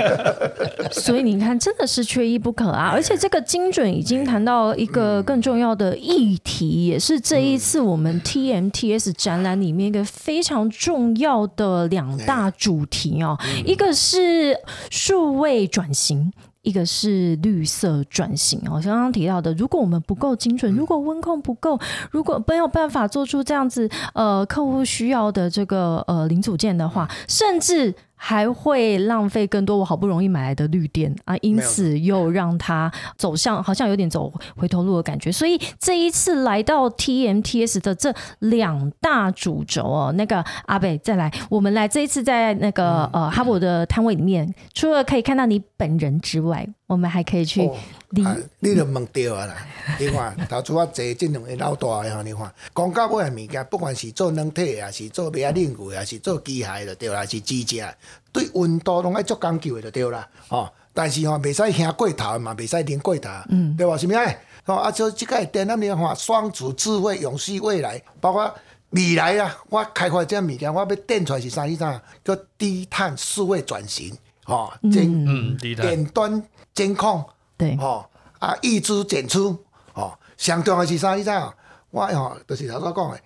[0.92, 2.90] 所以你看，真的是缺一不可啊！
[2.92, 14.58] 而且这个精准已经谈到一个更重要的议题，也是这一次我们 TMTS 展览里面一个非常重要的两大主题哦，一个是
[14.90, 16.32] 数位转型。
[16.62, 21.78] 一个是绿色转型哦，刚刚提到的，如果我们不够精准，如果温控不够，
[22.10, 35.30] 如果没有办法做出这样子呃客户需要的这个呃零组件的话，甚至还会浪费更多我好不容易买来的绿电啊，因此又让它走向好像有点走回头路的感觉。
[35.30, 47.76] 所以这一次来到 TMTS 的这两大主轴哦，那个阿北再来，我们来这一次在那个呃哈勃的摊位里面，除了可以看到你本人之外，我们还可以去哦
[48.08, 49.54] 理啊，你都问对啊啦！
[50.00, 57.86] 你看，头拄啊坐这两个老大的吼，你看，讲到尾的物件，不管是做软体的，还是做别啊领域的，还是做机械的，对啦，是机械，
[58.32, 60.26] 对温度拢爱足讲究的，就对啦。
[60.48, 63.96] 吼、但是吼、袂使兄过头的嘛，袂使啉过头，嗯，对吧？
[63.98, 64.40] 是毋是爱？
[64.64, 68.52] 吼、啊，所以即个电咱你看，双足智慧、永续未来，包括。
[68.92, 72.02] 未来啊，我开发这物件，我要电出来是啥意思啊？
[72.24, 76.42] 叫低碳数位转型，吼、监嗯，低碳远端
[76.78, 77.24] 监控，
[77.56, 81.16] 对吼、啊，预支检出，吼、上重要是啥？
[81.16, 81.52] 你知影？
[81.90, 83.20] 我吼、就是头先讲的，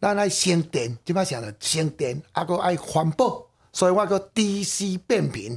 [0.00, 5.56] 咱爱省电，即摆想着省电，啊，佫爱环保，所以我佫 DC 变频，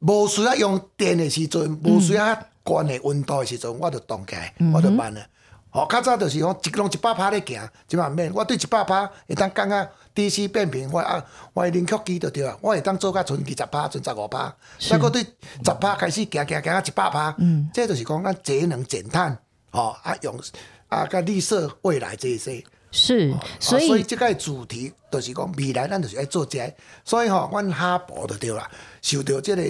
[0.00, 2.34] 无需要用电的时阵，无需要
[2.66, 5.26] 悬的温度的时阵，我就动起来，我就办了。
[5.74, 9.84] 吼、较早就是讲一拢一百拍咧行，即嘛免，我对一百拍会当讲啊
[10.14, 11.20] ，DC 变频，我啊，
[11.52, 19.36] 我的冷却机就对啊，我会当做甲剩二十拍，剩十五拍，再搁对十拍开始行行行啊一百拍，嗯，这就是讲咱节能减碳，
[19.72, 20.38] 吼、啊用
[20.86, 22.64] 啊甲绿色未来这些。
[22.92, 26.72] 是，所以以即个主题就是讲未来咱就是爱做这个，
[27.04, 28.70] 所以吼、阮哈勃就对啦，
[29.02, 29.62] 受到即个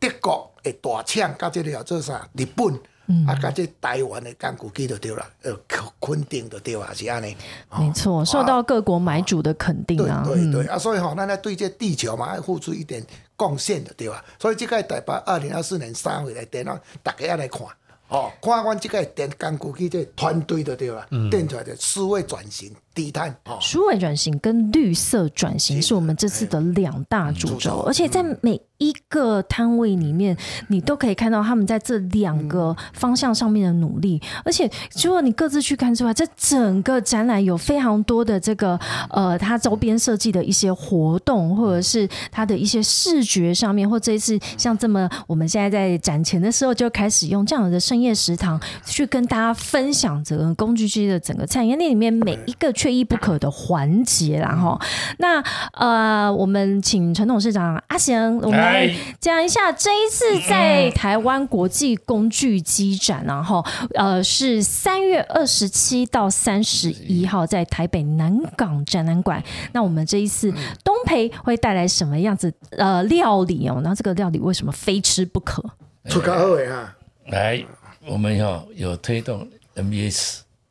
[0.00, 2.76] 德国的大厂，甲即个叫做啥日本。
[3.06, 5.54] 嗯啊，甲这台湾的干股机就对了，呃，
[6.00, 7.36] 肯定就对啊，是安尼。
[7.78, 10.22] 没错，受到各国买主的肯定对啊。
[10.26, 13.04] 嗯对对，啊，所以吼、咱咧对这地球嘛，要付出一点
[13.36, 14.24] 贡献的，对吧？
[14.40, 17.66] 所以这个台北二零二四年三月来电脑，大家要来看，
[18.08, 21.06] 哦，看阮这个电工具机这团队的对吧？
[21.30, 27.78] 电出来的思维转型、低碳，哦，数位转型跟绿色转型是我们这次的两大主轴，主轴。
[27.86, 30.36] 而且在每一个摊位里面，
[30.68, 34.20] 你都可以看到他们在这两个方向上面的努力。
[34.44, 38.78] 而且除了你各自去看之外，这整个展览有非常多的这个
[39.10, 54.78] 呃，它周边设计的一些活动，或者是它的一些视觉上面，或这一次像这么我们现在在展前的时候就开始用这样的深夜食堂去跟大家分享整个工具机的整个产业链里面每一个缺一不可的环节啦哈。
[55.16, 55.42] 那
[55.72, 69.42] 呃，我们请陈董事长阿贤，我们来哎讲一下这一次在台湾国际工具机展，然后呃是三月二十七到三十一号在台北南港展览馆。
[69.72, 70.52] 那我们这一次
[70.84, 73.80] 东培会带来什么样子呃料理哦？
[73.82, 75.64] 那这个料理为什么非吃不可？
[76.10, 76.94] 出较好的哈，
[77.28, 77.64] 来，
[78.06, 79.48] 我们哈、有推动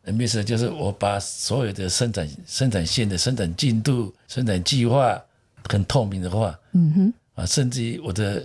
[0.06, 5.22] MBS，MBS 就是我把所有的生产生产线的生产进度、生产计划
[5.70, 8.44] 很透明的话，嗯哼，啊，甚至于我的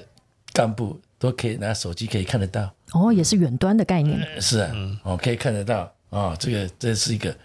[0.52, 7.36] 干部都可以拿手机可以看得到，哦，也是远端的概念，是啊，哦，可以看得到啊、哦，这个这是一个。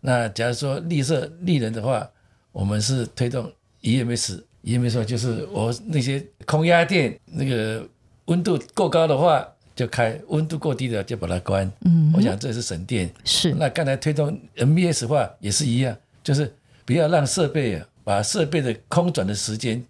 [0.00, 2.06] 那假如说绿色绿人的话，
[2.52, 3.50] 我们是推动
[3.80, 7.88] EMS，EMS 就是我那些空压电那个
[8.26, 11.70] 温度够高的话就开，温度过低的就把它关。
[11.84, 13.10] 嗯，我想这是省电。
[13.24, 16.52] 是那刚才推动 MBS 的话也是一样，就是
[16.84, 19.84] 不要让设备啊把设备的空转的时间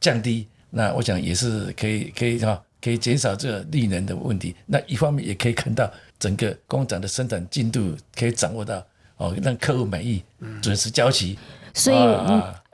[0.00, 0.46] 降低。
[0.70, 4.54] 那我想也是可以可以哈、可以减少这个利能的问题。
[4.66, 8.84] 那一方面也可以看到整个工厂的生产进度可以掌握到
[9.16, 10.22] 哦，让客户满意，
[10.62, 11.38] 准时交期。
[11.74, 11.96] 所以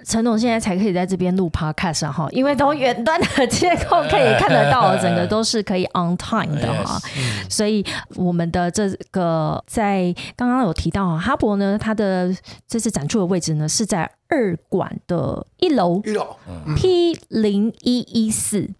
[0.05, 6.97] 陈总现在才可以在这边录 podcast 啊哈，因为从远端的监控可以看得到，整个都是可以 on time 的哈。
[7.51, 12.33] 所以我们的这个在刚刚有提到啊，哈勃呢，它的
[12.69, 16.37] 这次展出的位置呢是在二馆的一楼一楼
[16.77, 18.71] ，P 零一一四。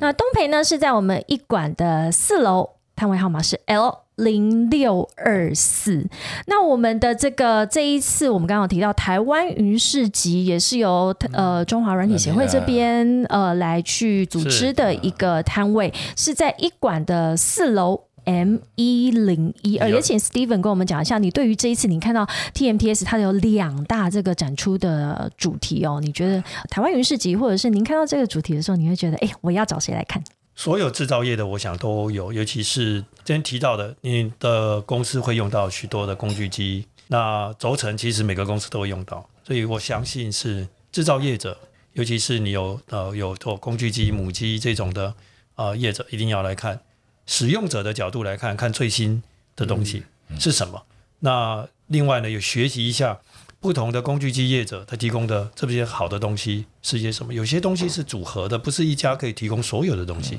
[0.00, 6.06] 那东培呢是在我们一馆的四楼，摊位号码是 L 零六二四。
[6.46, 18.04] 那我们的这个这一次，我们刚刚有提到台湾云市集，也是由呃中华软体协会这边呃来去组织的一个摊位，是在一馆的四楼。
[18.26, 30.24] M 一零一二，也请 Steven 跟我们讲一下，你对于这一次你看到 TMTS 它有两大这个展出的主题哦，你觉得台湾云市集，或者是您看到这个主题的时候，你会觉得，哎，我要找谁来看？
[30.56, 41.58] 所有制造业的，我想都有，尤其是今天提到的，你的公司会用到许多的工具机，那轴承其实每个公司都会用到，所以我相信是制造业者，
[41.94, 45.14] 尤其是你有呃有做工具机母机这种的
[45.56, 46.80] 呃业者，一定要来看。
[47.26, 49.22] 使用者的角度来看，看最新
[49.56, 50.04] 的东西
[50.38, 50.84] 是什么。
[51.20, 53.18] 那另外呢，有学习一下
[53.64, 57.32] 不同的工具机业者他提供的这些好的东西是些什么。
[57.32, 60.38] 有些东西是组合的，不是一家可以提供所有的东西。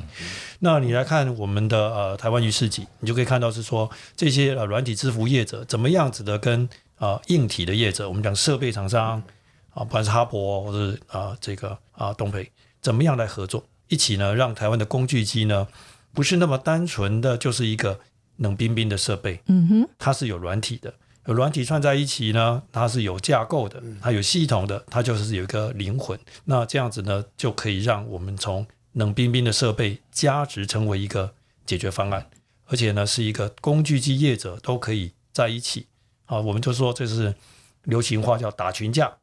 [0.60, 6.70] 那你来看我们的呃台湾鱼市集，你就可以看到是说这些呃软体支付业者怎么样子的跟
[7.00, 9.24] 啊硬体的业者，我们讲设备厂商
[9.72, 15.68] 啊，不管是哈勃或者啊这个啊东培，怎么样来合作，一起呢让台湾的工具机呢。
[16.14, 18.00] 不是那么单纯的就是一个
[18.38, 20.96] 冷冰冰的设备，嗯哼，它是有软体的，有
[21.34, 26.20] 软体串在一起呢，它是有架构的，它有系统的，它就是有一个灵魂。
[26.46, 31.34] 那这样子呢，就可以让我们从冷冰冰的设备加值成为一个
[31.66, 32.30] 解决方案，
[32.68, 35.88] 而且呢，是一个工具机业者都可以在一起。
[36.26, 37.36] 啊，我们就说这是
[37.84, 39.18] 流行话叫打群架。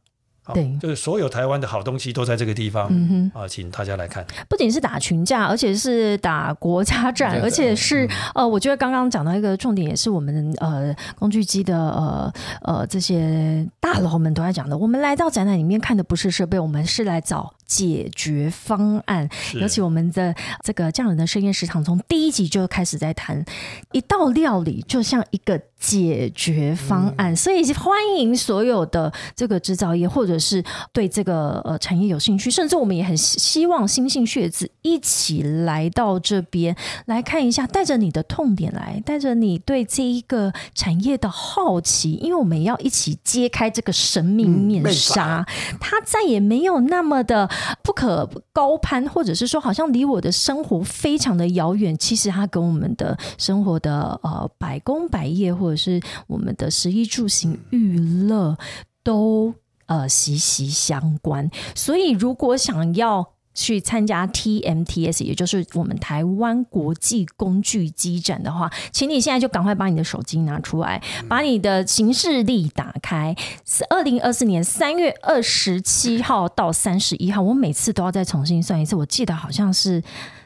[0.53, 4.27] 对，就是所有台湾的好东西都在这个地方，嗯哼，啊，请大家来看。
[4.49, 12.33] 不仅是打群架，而且是打国家战，而且是呃，我觉得刚刚讲到一个重点，也是我们呃工具机的呃
[12.63, 14.77] 呃这些大佬们都在讲的。
[14.77, 17.53] 我们来到展览里面看的不是设备，我们是来找。
[17.67, 23.45] 解决方案，尤其我们的这个匠人的深夜食堂，从第一集就开始在谈
[23.93, 45.47] 一道料理，就像一个解决方案，所以欢迎所有的这个制造业，或者是对这个呃产业有兴趣，甚至我们也很希望新兴血子一起来到这边来看一下，带着你的痛点来，带着你对这一个产业的好奇，因为我们要一起揭开这个神秘面纱，
[45.81, 47.49] 它再也没有那么的。
[47.83, 51.97] 不可高攀，或者是说，好像离我的生活非常的遥远。
[51.97, 58.57] 其实它跟我们的生活的呃百工百业，或者是我们的食衣住行娱乐，
[59.03, 59.55] 都
[59.87, 61.51] 呃息息相关。
[61.75, 73.35] 所以，如果想要去参加 TMTS，也就是我们台湾国际工具机展的话，请你现在就赶快把你的手机拿出来，把你的行事历打开。
[73.67, 80.03] 是二零二四年三月二十七号到三十一号，我每次都要再重新算一次，我记得好像是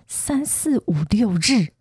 [0.07, 1.76] 三四五六日。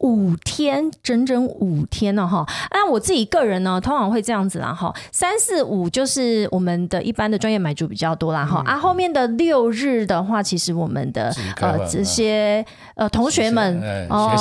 [0.00, 2.46] 五天，整整五天呢，哈。
[2.70, 4.94] 那我自己个人呢，通常会这样子啦，哈。
[5.12, 8.62] 三四五就是我们的一般的专业买主比较多啦，哈。
[8.66, 14.34] 啊，后面的六日的话，其实我们的呃这些呃同学们哦，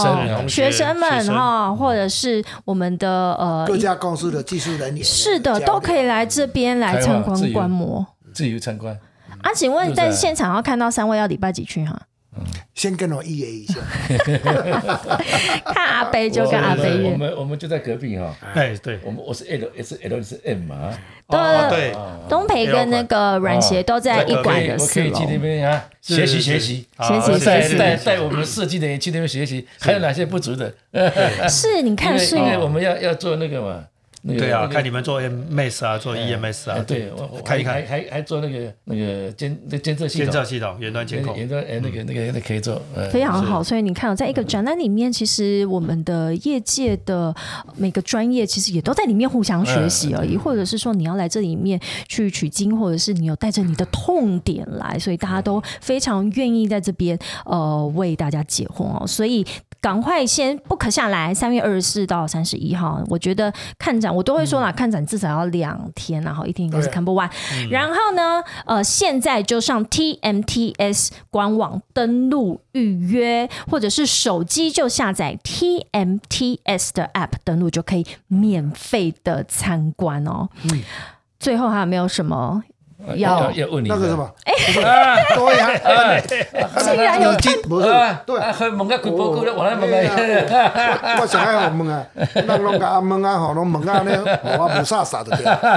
[0.47, 8.97] 学生们哈，或者是我们的呃各家公司的技术人员，是的，都可以来这边来参观观摩，自由参观。
[9.41, 11.99] 啊，请问在现场要看到三位要礼拜几去哈？
[12.75, 13.75] 先跟我预约一下，
[15.65, 17.11] 看阿飞就跟阿飞约。
[17.11, 18.35] 我们我们就在隔壁哈。
[18.53, 20.97] 哎，对，我们我是 L，也是 L 是 M 嘛。
[21.27, 21.95] 对对，
[22.27, 25.05] 东培跟那个软鞋都在一馆的四楼。
[25.07, 30.73] 我可以去那边啊，学习学习，学习学习带带我们设计的人去那边学习，还有哪些不足的？
[31.47, 33.83] 是，你看，是，因为我们要要做那个嘛。
[34.27, 43.63] 对啊，看你们做 MS 啊，做 EMS 啊，对，我看一看，还还还做那个那个监那监测系统，监测系统，远端监控，远端哎，那个那个那可以做，非常好。
[43.63, 47.33] 所以你看，在一个展览里面，其实我们的业界的
[47.77, 59.45] 每个专业，其实也都在里面互相学习而已，或者是说你要来这里面去取经，或者是你有带着你的痛点来，所以大家都非常愿意在这边呃为大家解惑哦，所以。
[59.81, 63.01] 赶快先 book 下来，三月二十四到三十一号。
[63.07, 67.29] 我觉得看展我都会说啦，看展至少要两天，然后一天应该是看不完。
[67.69, 80.49] 然后呢，呃，现在就上 TMTS 官网登录预约，或者是手机就下载 TMTS 的 app 登录，就可以免费的参观哦。
[80.63, 80.81] 嗯，
[81.39, 82.63] 最后还有没有什么？
[83.15, 83.51] 要。
[83.51, 84.29] 要问你那个什么？
[84.45, 84.53] 哎，
[85.35, 85.69] 对呀，
[86.79, 87.87] 竟然有金， 不是
[88.25, 88.37] 对，
[88.71, 89.97] 问个几波股了，我来问个。
[91.21, 94.23] 我上海好问啊，人拢甲问啊，吼，拢问啊，呢，
[94.57, 95.35] 我无啥啥的。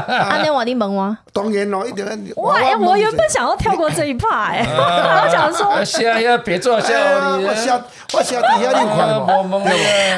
[0.08, 1.16] 安尼话你问我？
[1.32, 2.04] 当然咯，一定。
[2.36, 6.92] 哇，哎，我原本想要跳过这一趴，哎， 我想说，下要别做下，
[7.38, 7.80] 我下
[8.14, 9.26] 我下底下你快嘛，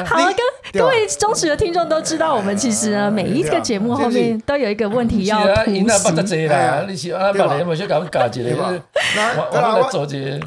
[0.05, 0.35] 好跟
[0.81, 6.94] 各位忠实的听众都知道，我们其实呢，每一个节目后面都有一个问题要突袭。
[7.13, 8.73] 啊，别人无小甲阮教一个，对吧
[9.15, 9.75] 那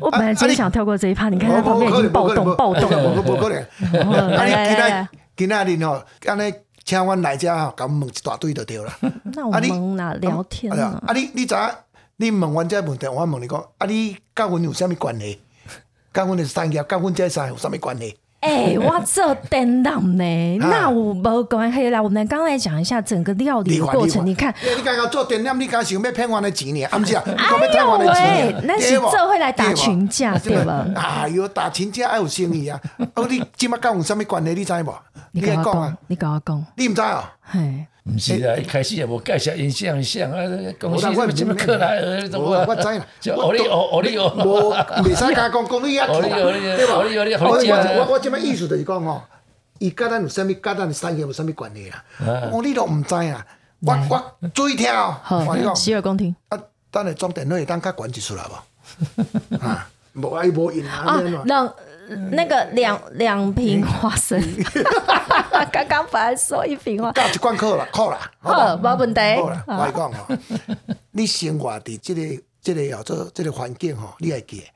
[0.01, 0.11] 我。
[0.11, 3.11] 本来真想跳过这一趴，你看他旁边已经暴动暴动了。
[3.11, 3.64] 无无可能。
[3.78, 6.53] 今仔，今仔日吼，安尼
[6.84, 8.92] 请我来遮吼，甲阮问一大堆就对了。
[9.24, 11.01] 那我们哪聊天啊？
[11.07, 11.74] 啊，你你咋？
[12.16, 15.40] 你问完这问题，我问你讲，啊，你甲阮有啥物关系？
[16.12, 18.16] 甲阮的产业，甲阮这产业有啥物关系？
[18.49, 20.24] 哎、我这电脑呢？
[20.62, 22.01] 啊那我无关系啦。
[22.03, 24.24] 我们刚来讲一下整个料理的过程。
[24.24, 26.84] 你看，你刚刚做电脑，你刚想要骗我的钱呢？
[26.84, 32.80] 啊，不是啊， 你哎呦呢喂那是这会来打群架对吧哎呦，打群架还有生意啊！
[33.14, 34.55] 哦，你即马甲有啥物关系？
[34.55, 34.94] 你知无？
[35.32, 37.22] 你跟我讲会讲啊？，你跟我讲，你唔知哦？
[37.42, 40.39] 嘿，毋是啦，一开始也无介绍影像像啊，
[40.81, 46.97] 公司我我什么克莱尔，我我知啦 就奥利奥奥利奥，无，袂使甲讲讲你遐哦你哦你对吧？
[46.99, 49.23] 我你哦你我好食啊我我即摆意思就是讲吼，
[49.79, 52.03] 伊甲咱有啥物，甲咱的产业有啥物关系啦？
[52.53, 53.47] 我你都毋知啊！
[53.81, 56.59] 我我注意听哦，好我洗耳恭听啊，
[56.91, 59.57] 等下装电脑会当较悬一出来 无？
[59.59, 61.75] 啊，无爱无用啊，啊你安怎，两
[62.31, 64.41] 那个两两瓶花生，
[65.73, 68.97] 刚刚本来说一瓶花，教一罐课啦，课啦，好好，吧？
[68.97, 69.21] 没问题。
[69.37, 70.39] 好啦，我来讲哦，
[71.13, 74.67] 你生活伫即个、即个叫做即个环境吼，你会记得，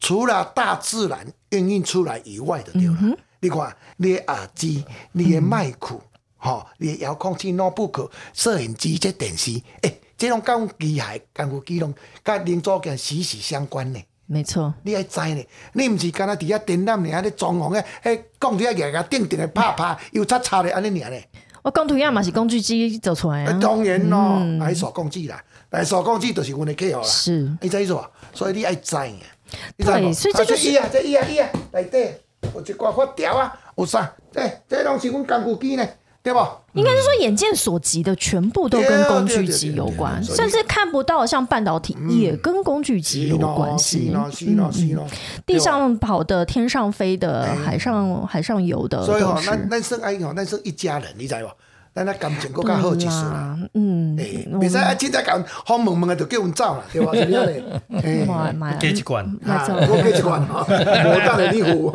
[0.00, 2.96] 除了大自然孕育出来以外的对啦。
[3.40, 5.98] 你看，你的耳机、你的麦克、
[6.36, 11.92] 吼、你的遥控器、notebook、摄影机、这电视，诶、这种甲阮机械、工具机拢
[12.24, 14.00] 甲零组件息息相关呢。
[14.32, 21.28] 没错，你爱知呢，你毋是干那伫遐展览尔，咧装潢诶，迄讲伫遐个个定定诶拍拍，又擦擦咧安尼尔咧。
[21.60, 23.58] 我工图样嘛是工具机做出来啊，啊。
[23.60, 27.02] 当然咯，还手工具啦，来手工具就是阮的客户啦。
[27.02, 28.10] 是你知意思无？
[28.32, 29.18] 所以你爱知影，
[29.76, 30.12] 你知对无？
[30.14, 31.98] 所以这就是啊伊啊，这伊啊伊啊，内底
[32.54, 34.10] 有一寡发条啊，有啥？
[34.32, 35.86] 这这拢是阮工具机呢，
[36.22, 36.58] 对吧？
[36.74, 44.14] 应该是说眼见所及的全部都跟工具机有关，甚至看不到像半导体也跟工具机有关系。
[45.44, 49.46] 地上跑的、天上飞的、海上海上游的所以吼都，是。
[49.46, 51.48] 咱咱算爱吼，咱算一家人，你知无？
[51.94, 53.56] 咱那感情更较好一丝啦。
[53.74, 54.94] 嗯，使啊！
[54.94, 57.12] 凊彩甲好问问的就叫阮走啦，对吧？
[61.26, 61.92] 当然 你付，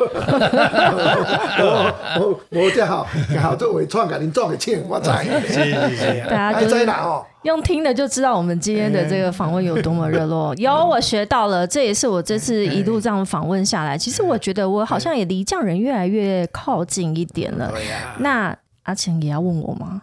[1.59, 3.07] 我我我这好，
[3.39, 5.09] 好做伪创，甲恁做个请，我知。
[5.47, 7.25] 是是是，大家就是知啦吼。
[7.43, 10.53] 用听的就知道我们今天的这个访问有多么热络。
[10.55, 17.71] 有我学到了，这也是我这次一路这样访问下来，其实我觉得我好像也离匠人越来越靠近一点了。
[18.19, 18.55] 那
[18.87, 20.01] 阿强也要问我吗？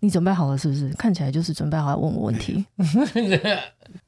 [0.00, 0.88] 你准备好了是不是？
[0.94, 2.64] 看起来就是准备好要问我问题。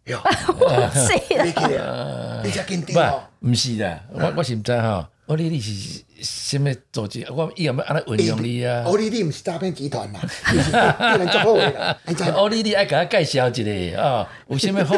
[0.07, 0.19] 哟，
[0.95, 1.13] 是
[1.45, 7.27] 你去啊，你遮紧不张哦。，不是啦，我我是唔知吼，我你你是什么组织？
[7.35, 8.85] 我以后要安尼运用你啊。
[8.87, 10.21] 欧丽丽毋是诈骗集团啦，
[10.53, 12.31] 就是对人足好的啦， 你知无？
[12.31, 14.97] 欧丽丽爱甲我介绍一下 啊，有啥物好？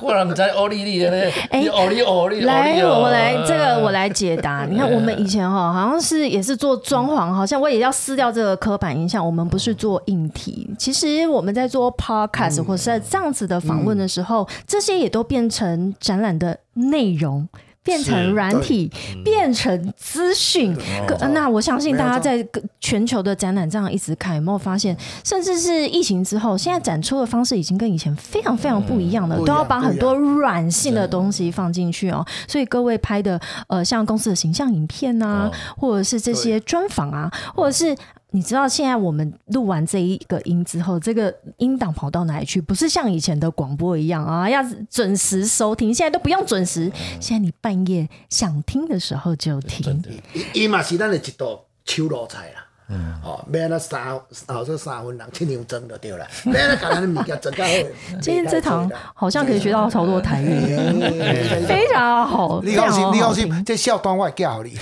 [0.00, 4.64] 我人毋知欧丽丽的咧，哎你欧丽欧丽来，哦我来这个我来解答。
[4.70, 10.70] 你看，我们以前哈好像是也是做装潢，好像我也要撕掉这个刻板印象，我们不是做硬体。
[10.78, 17.48] 其实我们在做 podcast 或是在这样子的访问的时候，这些也都变成展览的内容。
[17.82, 18.90] 变成软体，
[19.24, 20.76] 变成资讯。
[21.32, 22.46] 那我相信大家在
[22.80, 32.24] 全球的展览这样一直看，有没有发现，甚至是疫情之后，现在展出的方式已经跟以前非常非常不一样了，都要把很多软性的东西放进去哦。
[32.46, 37.96] 所以各位拍的呃，像公司的形象影片啊，或者是这些专访啊，或者是。
[38.32, 42.60] 你知道现在我们录完这一个音之后，这个音档跑到哪里去？
[42.60, 45.92] 不是像以前的广播一样啊，要准时收听。
[45.92, 50.02] 现在都不用准时，现在你半夜想听的时候就听。
[50.32, 52.66] 伊伊嘛是咱的一道手路菜啦。
[53.22, 57.70] 哦，要安那三后这三分人七两蒸就对了，要安那甲咱的物件蒸较好。
[58.20, 60.76] 今天这堂好像可以学到超多台语，
[61.66, 62.60] 非常好。
[62.62, 64.76] 你放心，你放心，这孝端我会教你。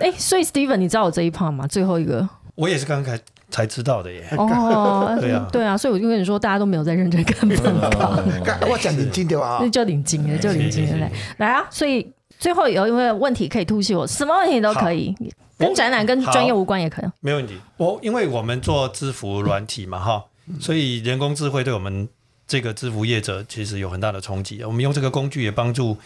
[0.00, 1.66] 哎、所以 Steven，你知道我这一 part 吗？
[1.66, 4.24] 最后一个我也是刚刚才才知道的耶。
[4.36, 9.58] 哦，对啊对啊，所以我就跟你说，大家都没有在认真看本报，干我讲认真对吧？
[9.60, 11.66] 那就领金了，就领金了来来啊！
[11.70, 15.14] 所以最后有一个问题可以突袭我，什么问题都可以，
[15.58, 17.04] 跟展览跟专业无关也可以。
[17.20, 17.58] 没问题。
[17.76, 20.24] 我因为我们做制服软体嘛，哈，
[20.60, 22.08] 所以人工智慧对我们
[22.46, 24.62] 这个制服业者其实有很大的冲击。
[24.62, 26.00] 我们用这个工具也帮助，不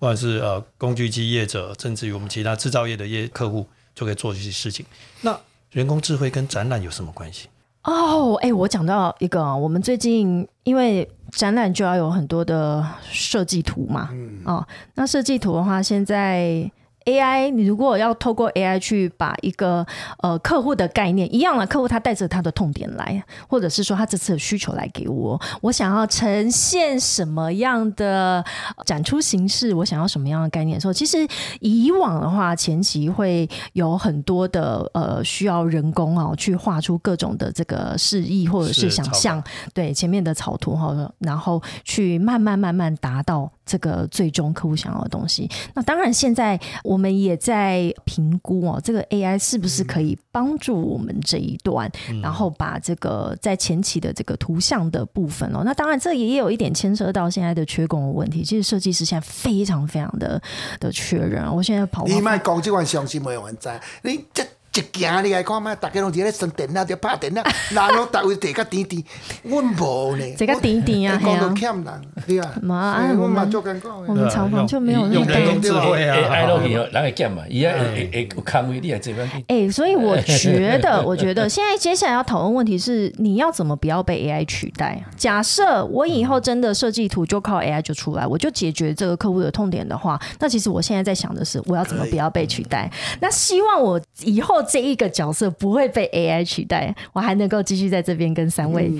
[0.00, 4.84] 管是呃工具机业者，甚至于我们其他制造业的业客户，就可以做这些事情。
[5.22, 5.38] 那
[5.70, 7.48] 人工智慧跟展览有什么关系？
[7.84, 14.08] 哦，哎、我讲到一个啊，我们最近因为展览就要有很多的设计图嘛，
[14.44, 16.70] 哦，那设计图的话，现在
[17.08, 19.86] AI，你如果要透过 AI 去把一个
[20.18, 28.44] 呃客户的概念一样了客户，他带着他的痛点来，或者是说他这次的需求来给我，我想要呈现什么样的
[28.84, 31.26] 展出形式，我想要什么样的概念的时候，其实
[31.60, 39.42] 以往的话，前期会有很多的呃需要人工哦去画出各种的这个示意或者是想象，
[39.72, 45.48] 对前面的草图哈，然后去慢慢慢慢达到这个最终客户想要的东西。
[45.74, 51.90] 那当然，现在我们也在评估哦，这个 AI 是不是可以帮助我们这一段，
[52.22, 58.42] 然后把这个在前期的这个图像的部分哦，那当然这也有一点牵涉到现在的缺工的问题。
[58.42, 60.42] 其实设计师现在非常非常的
[60.80, 64.44] 的缺人啊，我现在跑你卖讲这款伤心的人在，你这。
[64.78, 69.02] 一行你来看卖，大家拢伫咧算电脑，伫拍电脑， 人拢逐位地较甜甜，
[69.42, 70.24] 阮无呢。
[70.36, 72.54] 这个甜甜啊讲到嘿啊欠人，对啊。
[72.62, 73.94] 嘛啊我们做艰苦的。
[74.08, 75.80] 我们厂房就没有那么用人工智多。
[75.80, 79.44] 慧啊 AI 落去哦，人会减嘛，伊啊会会会有空位，你也这边去。
[79.48, 85.02] 哎、所以我觉得，我觉得现在接下来要讨论问题是，你要怎么不要被 AI 取代？
[85.16, 92.90] 假设我以后真的设计图就靠 AI 就出来，我就解决这个客户的痛点的话，那其实我现在在想的是，我要怎么不要被取代？
[93.20, 98.90] 那希望我以后这一个角色不会被 AI 取代，我还能够继续在这边跟三位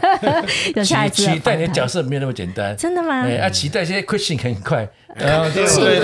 [0.74, 2.76] 有下一次的取取代你的角色没有那么简单。
[2.76, 3.22] 真的吗？
[3.22, 6.02] 哎啊，期待现在 question 很快，啊对对对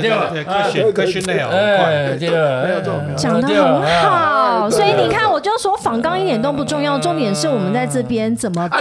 [0.00, 1.84] 对对，科学科学内容很快。
[1.84, 2.80] 哎对了，
[3.16, 8.80] 讲得对了很好，所以你看，我就说仿钢一点都不重要，重点是我们在这边怎么啊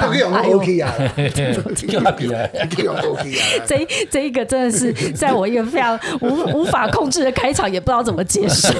[0.54, 0.94] ，OK 啊，
[1.88, 3.42] 叫他比啊，去用 OK 啊。
[3.66, 8.74] 这这一个真的是在我一个非常无无法控制的开场，也不知道怎么结束。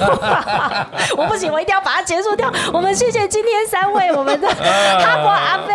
[1.16, 2.50] 我不行，我一定要把它结束掉。
[2.72, 5.74] 我们谢谢今天三位，我们的哈佛阿贝，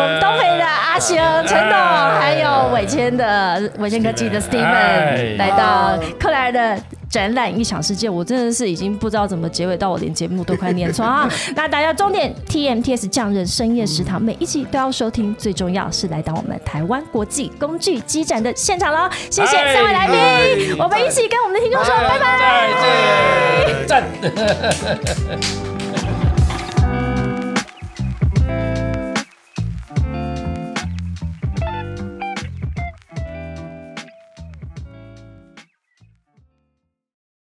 [0.00, 1.16] 我们东北的阿星、
[1.46, 1.76] 陈董，
[2.18, 6.78] 还有伟谦的伟谦科技的 Steve 哎来到克莱尔的。
[7.08, 11.26] 展览异想世界，我真的是已经不知道怎么结尾，到我连节目都快念错啊！
[11.56, 19.08] 那大家重点 TMTS 匠人深夜食堂每一集都要收听，最重要是来到我们台湾国际工具机展的现场喽！
[19.30, 22.28] 谢谢三位来宾，我们一起跟我们的听众说拜拜。
[23.88, 24.28] 再见，
[25.64, 25.67] 赞。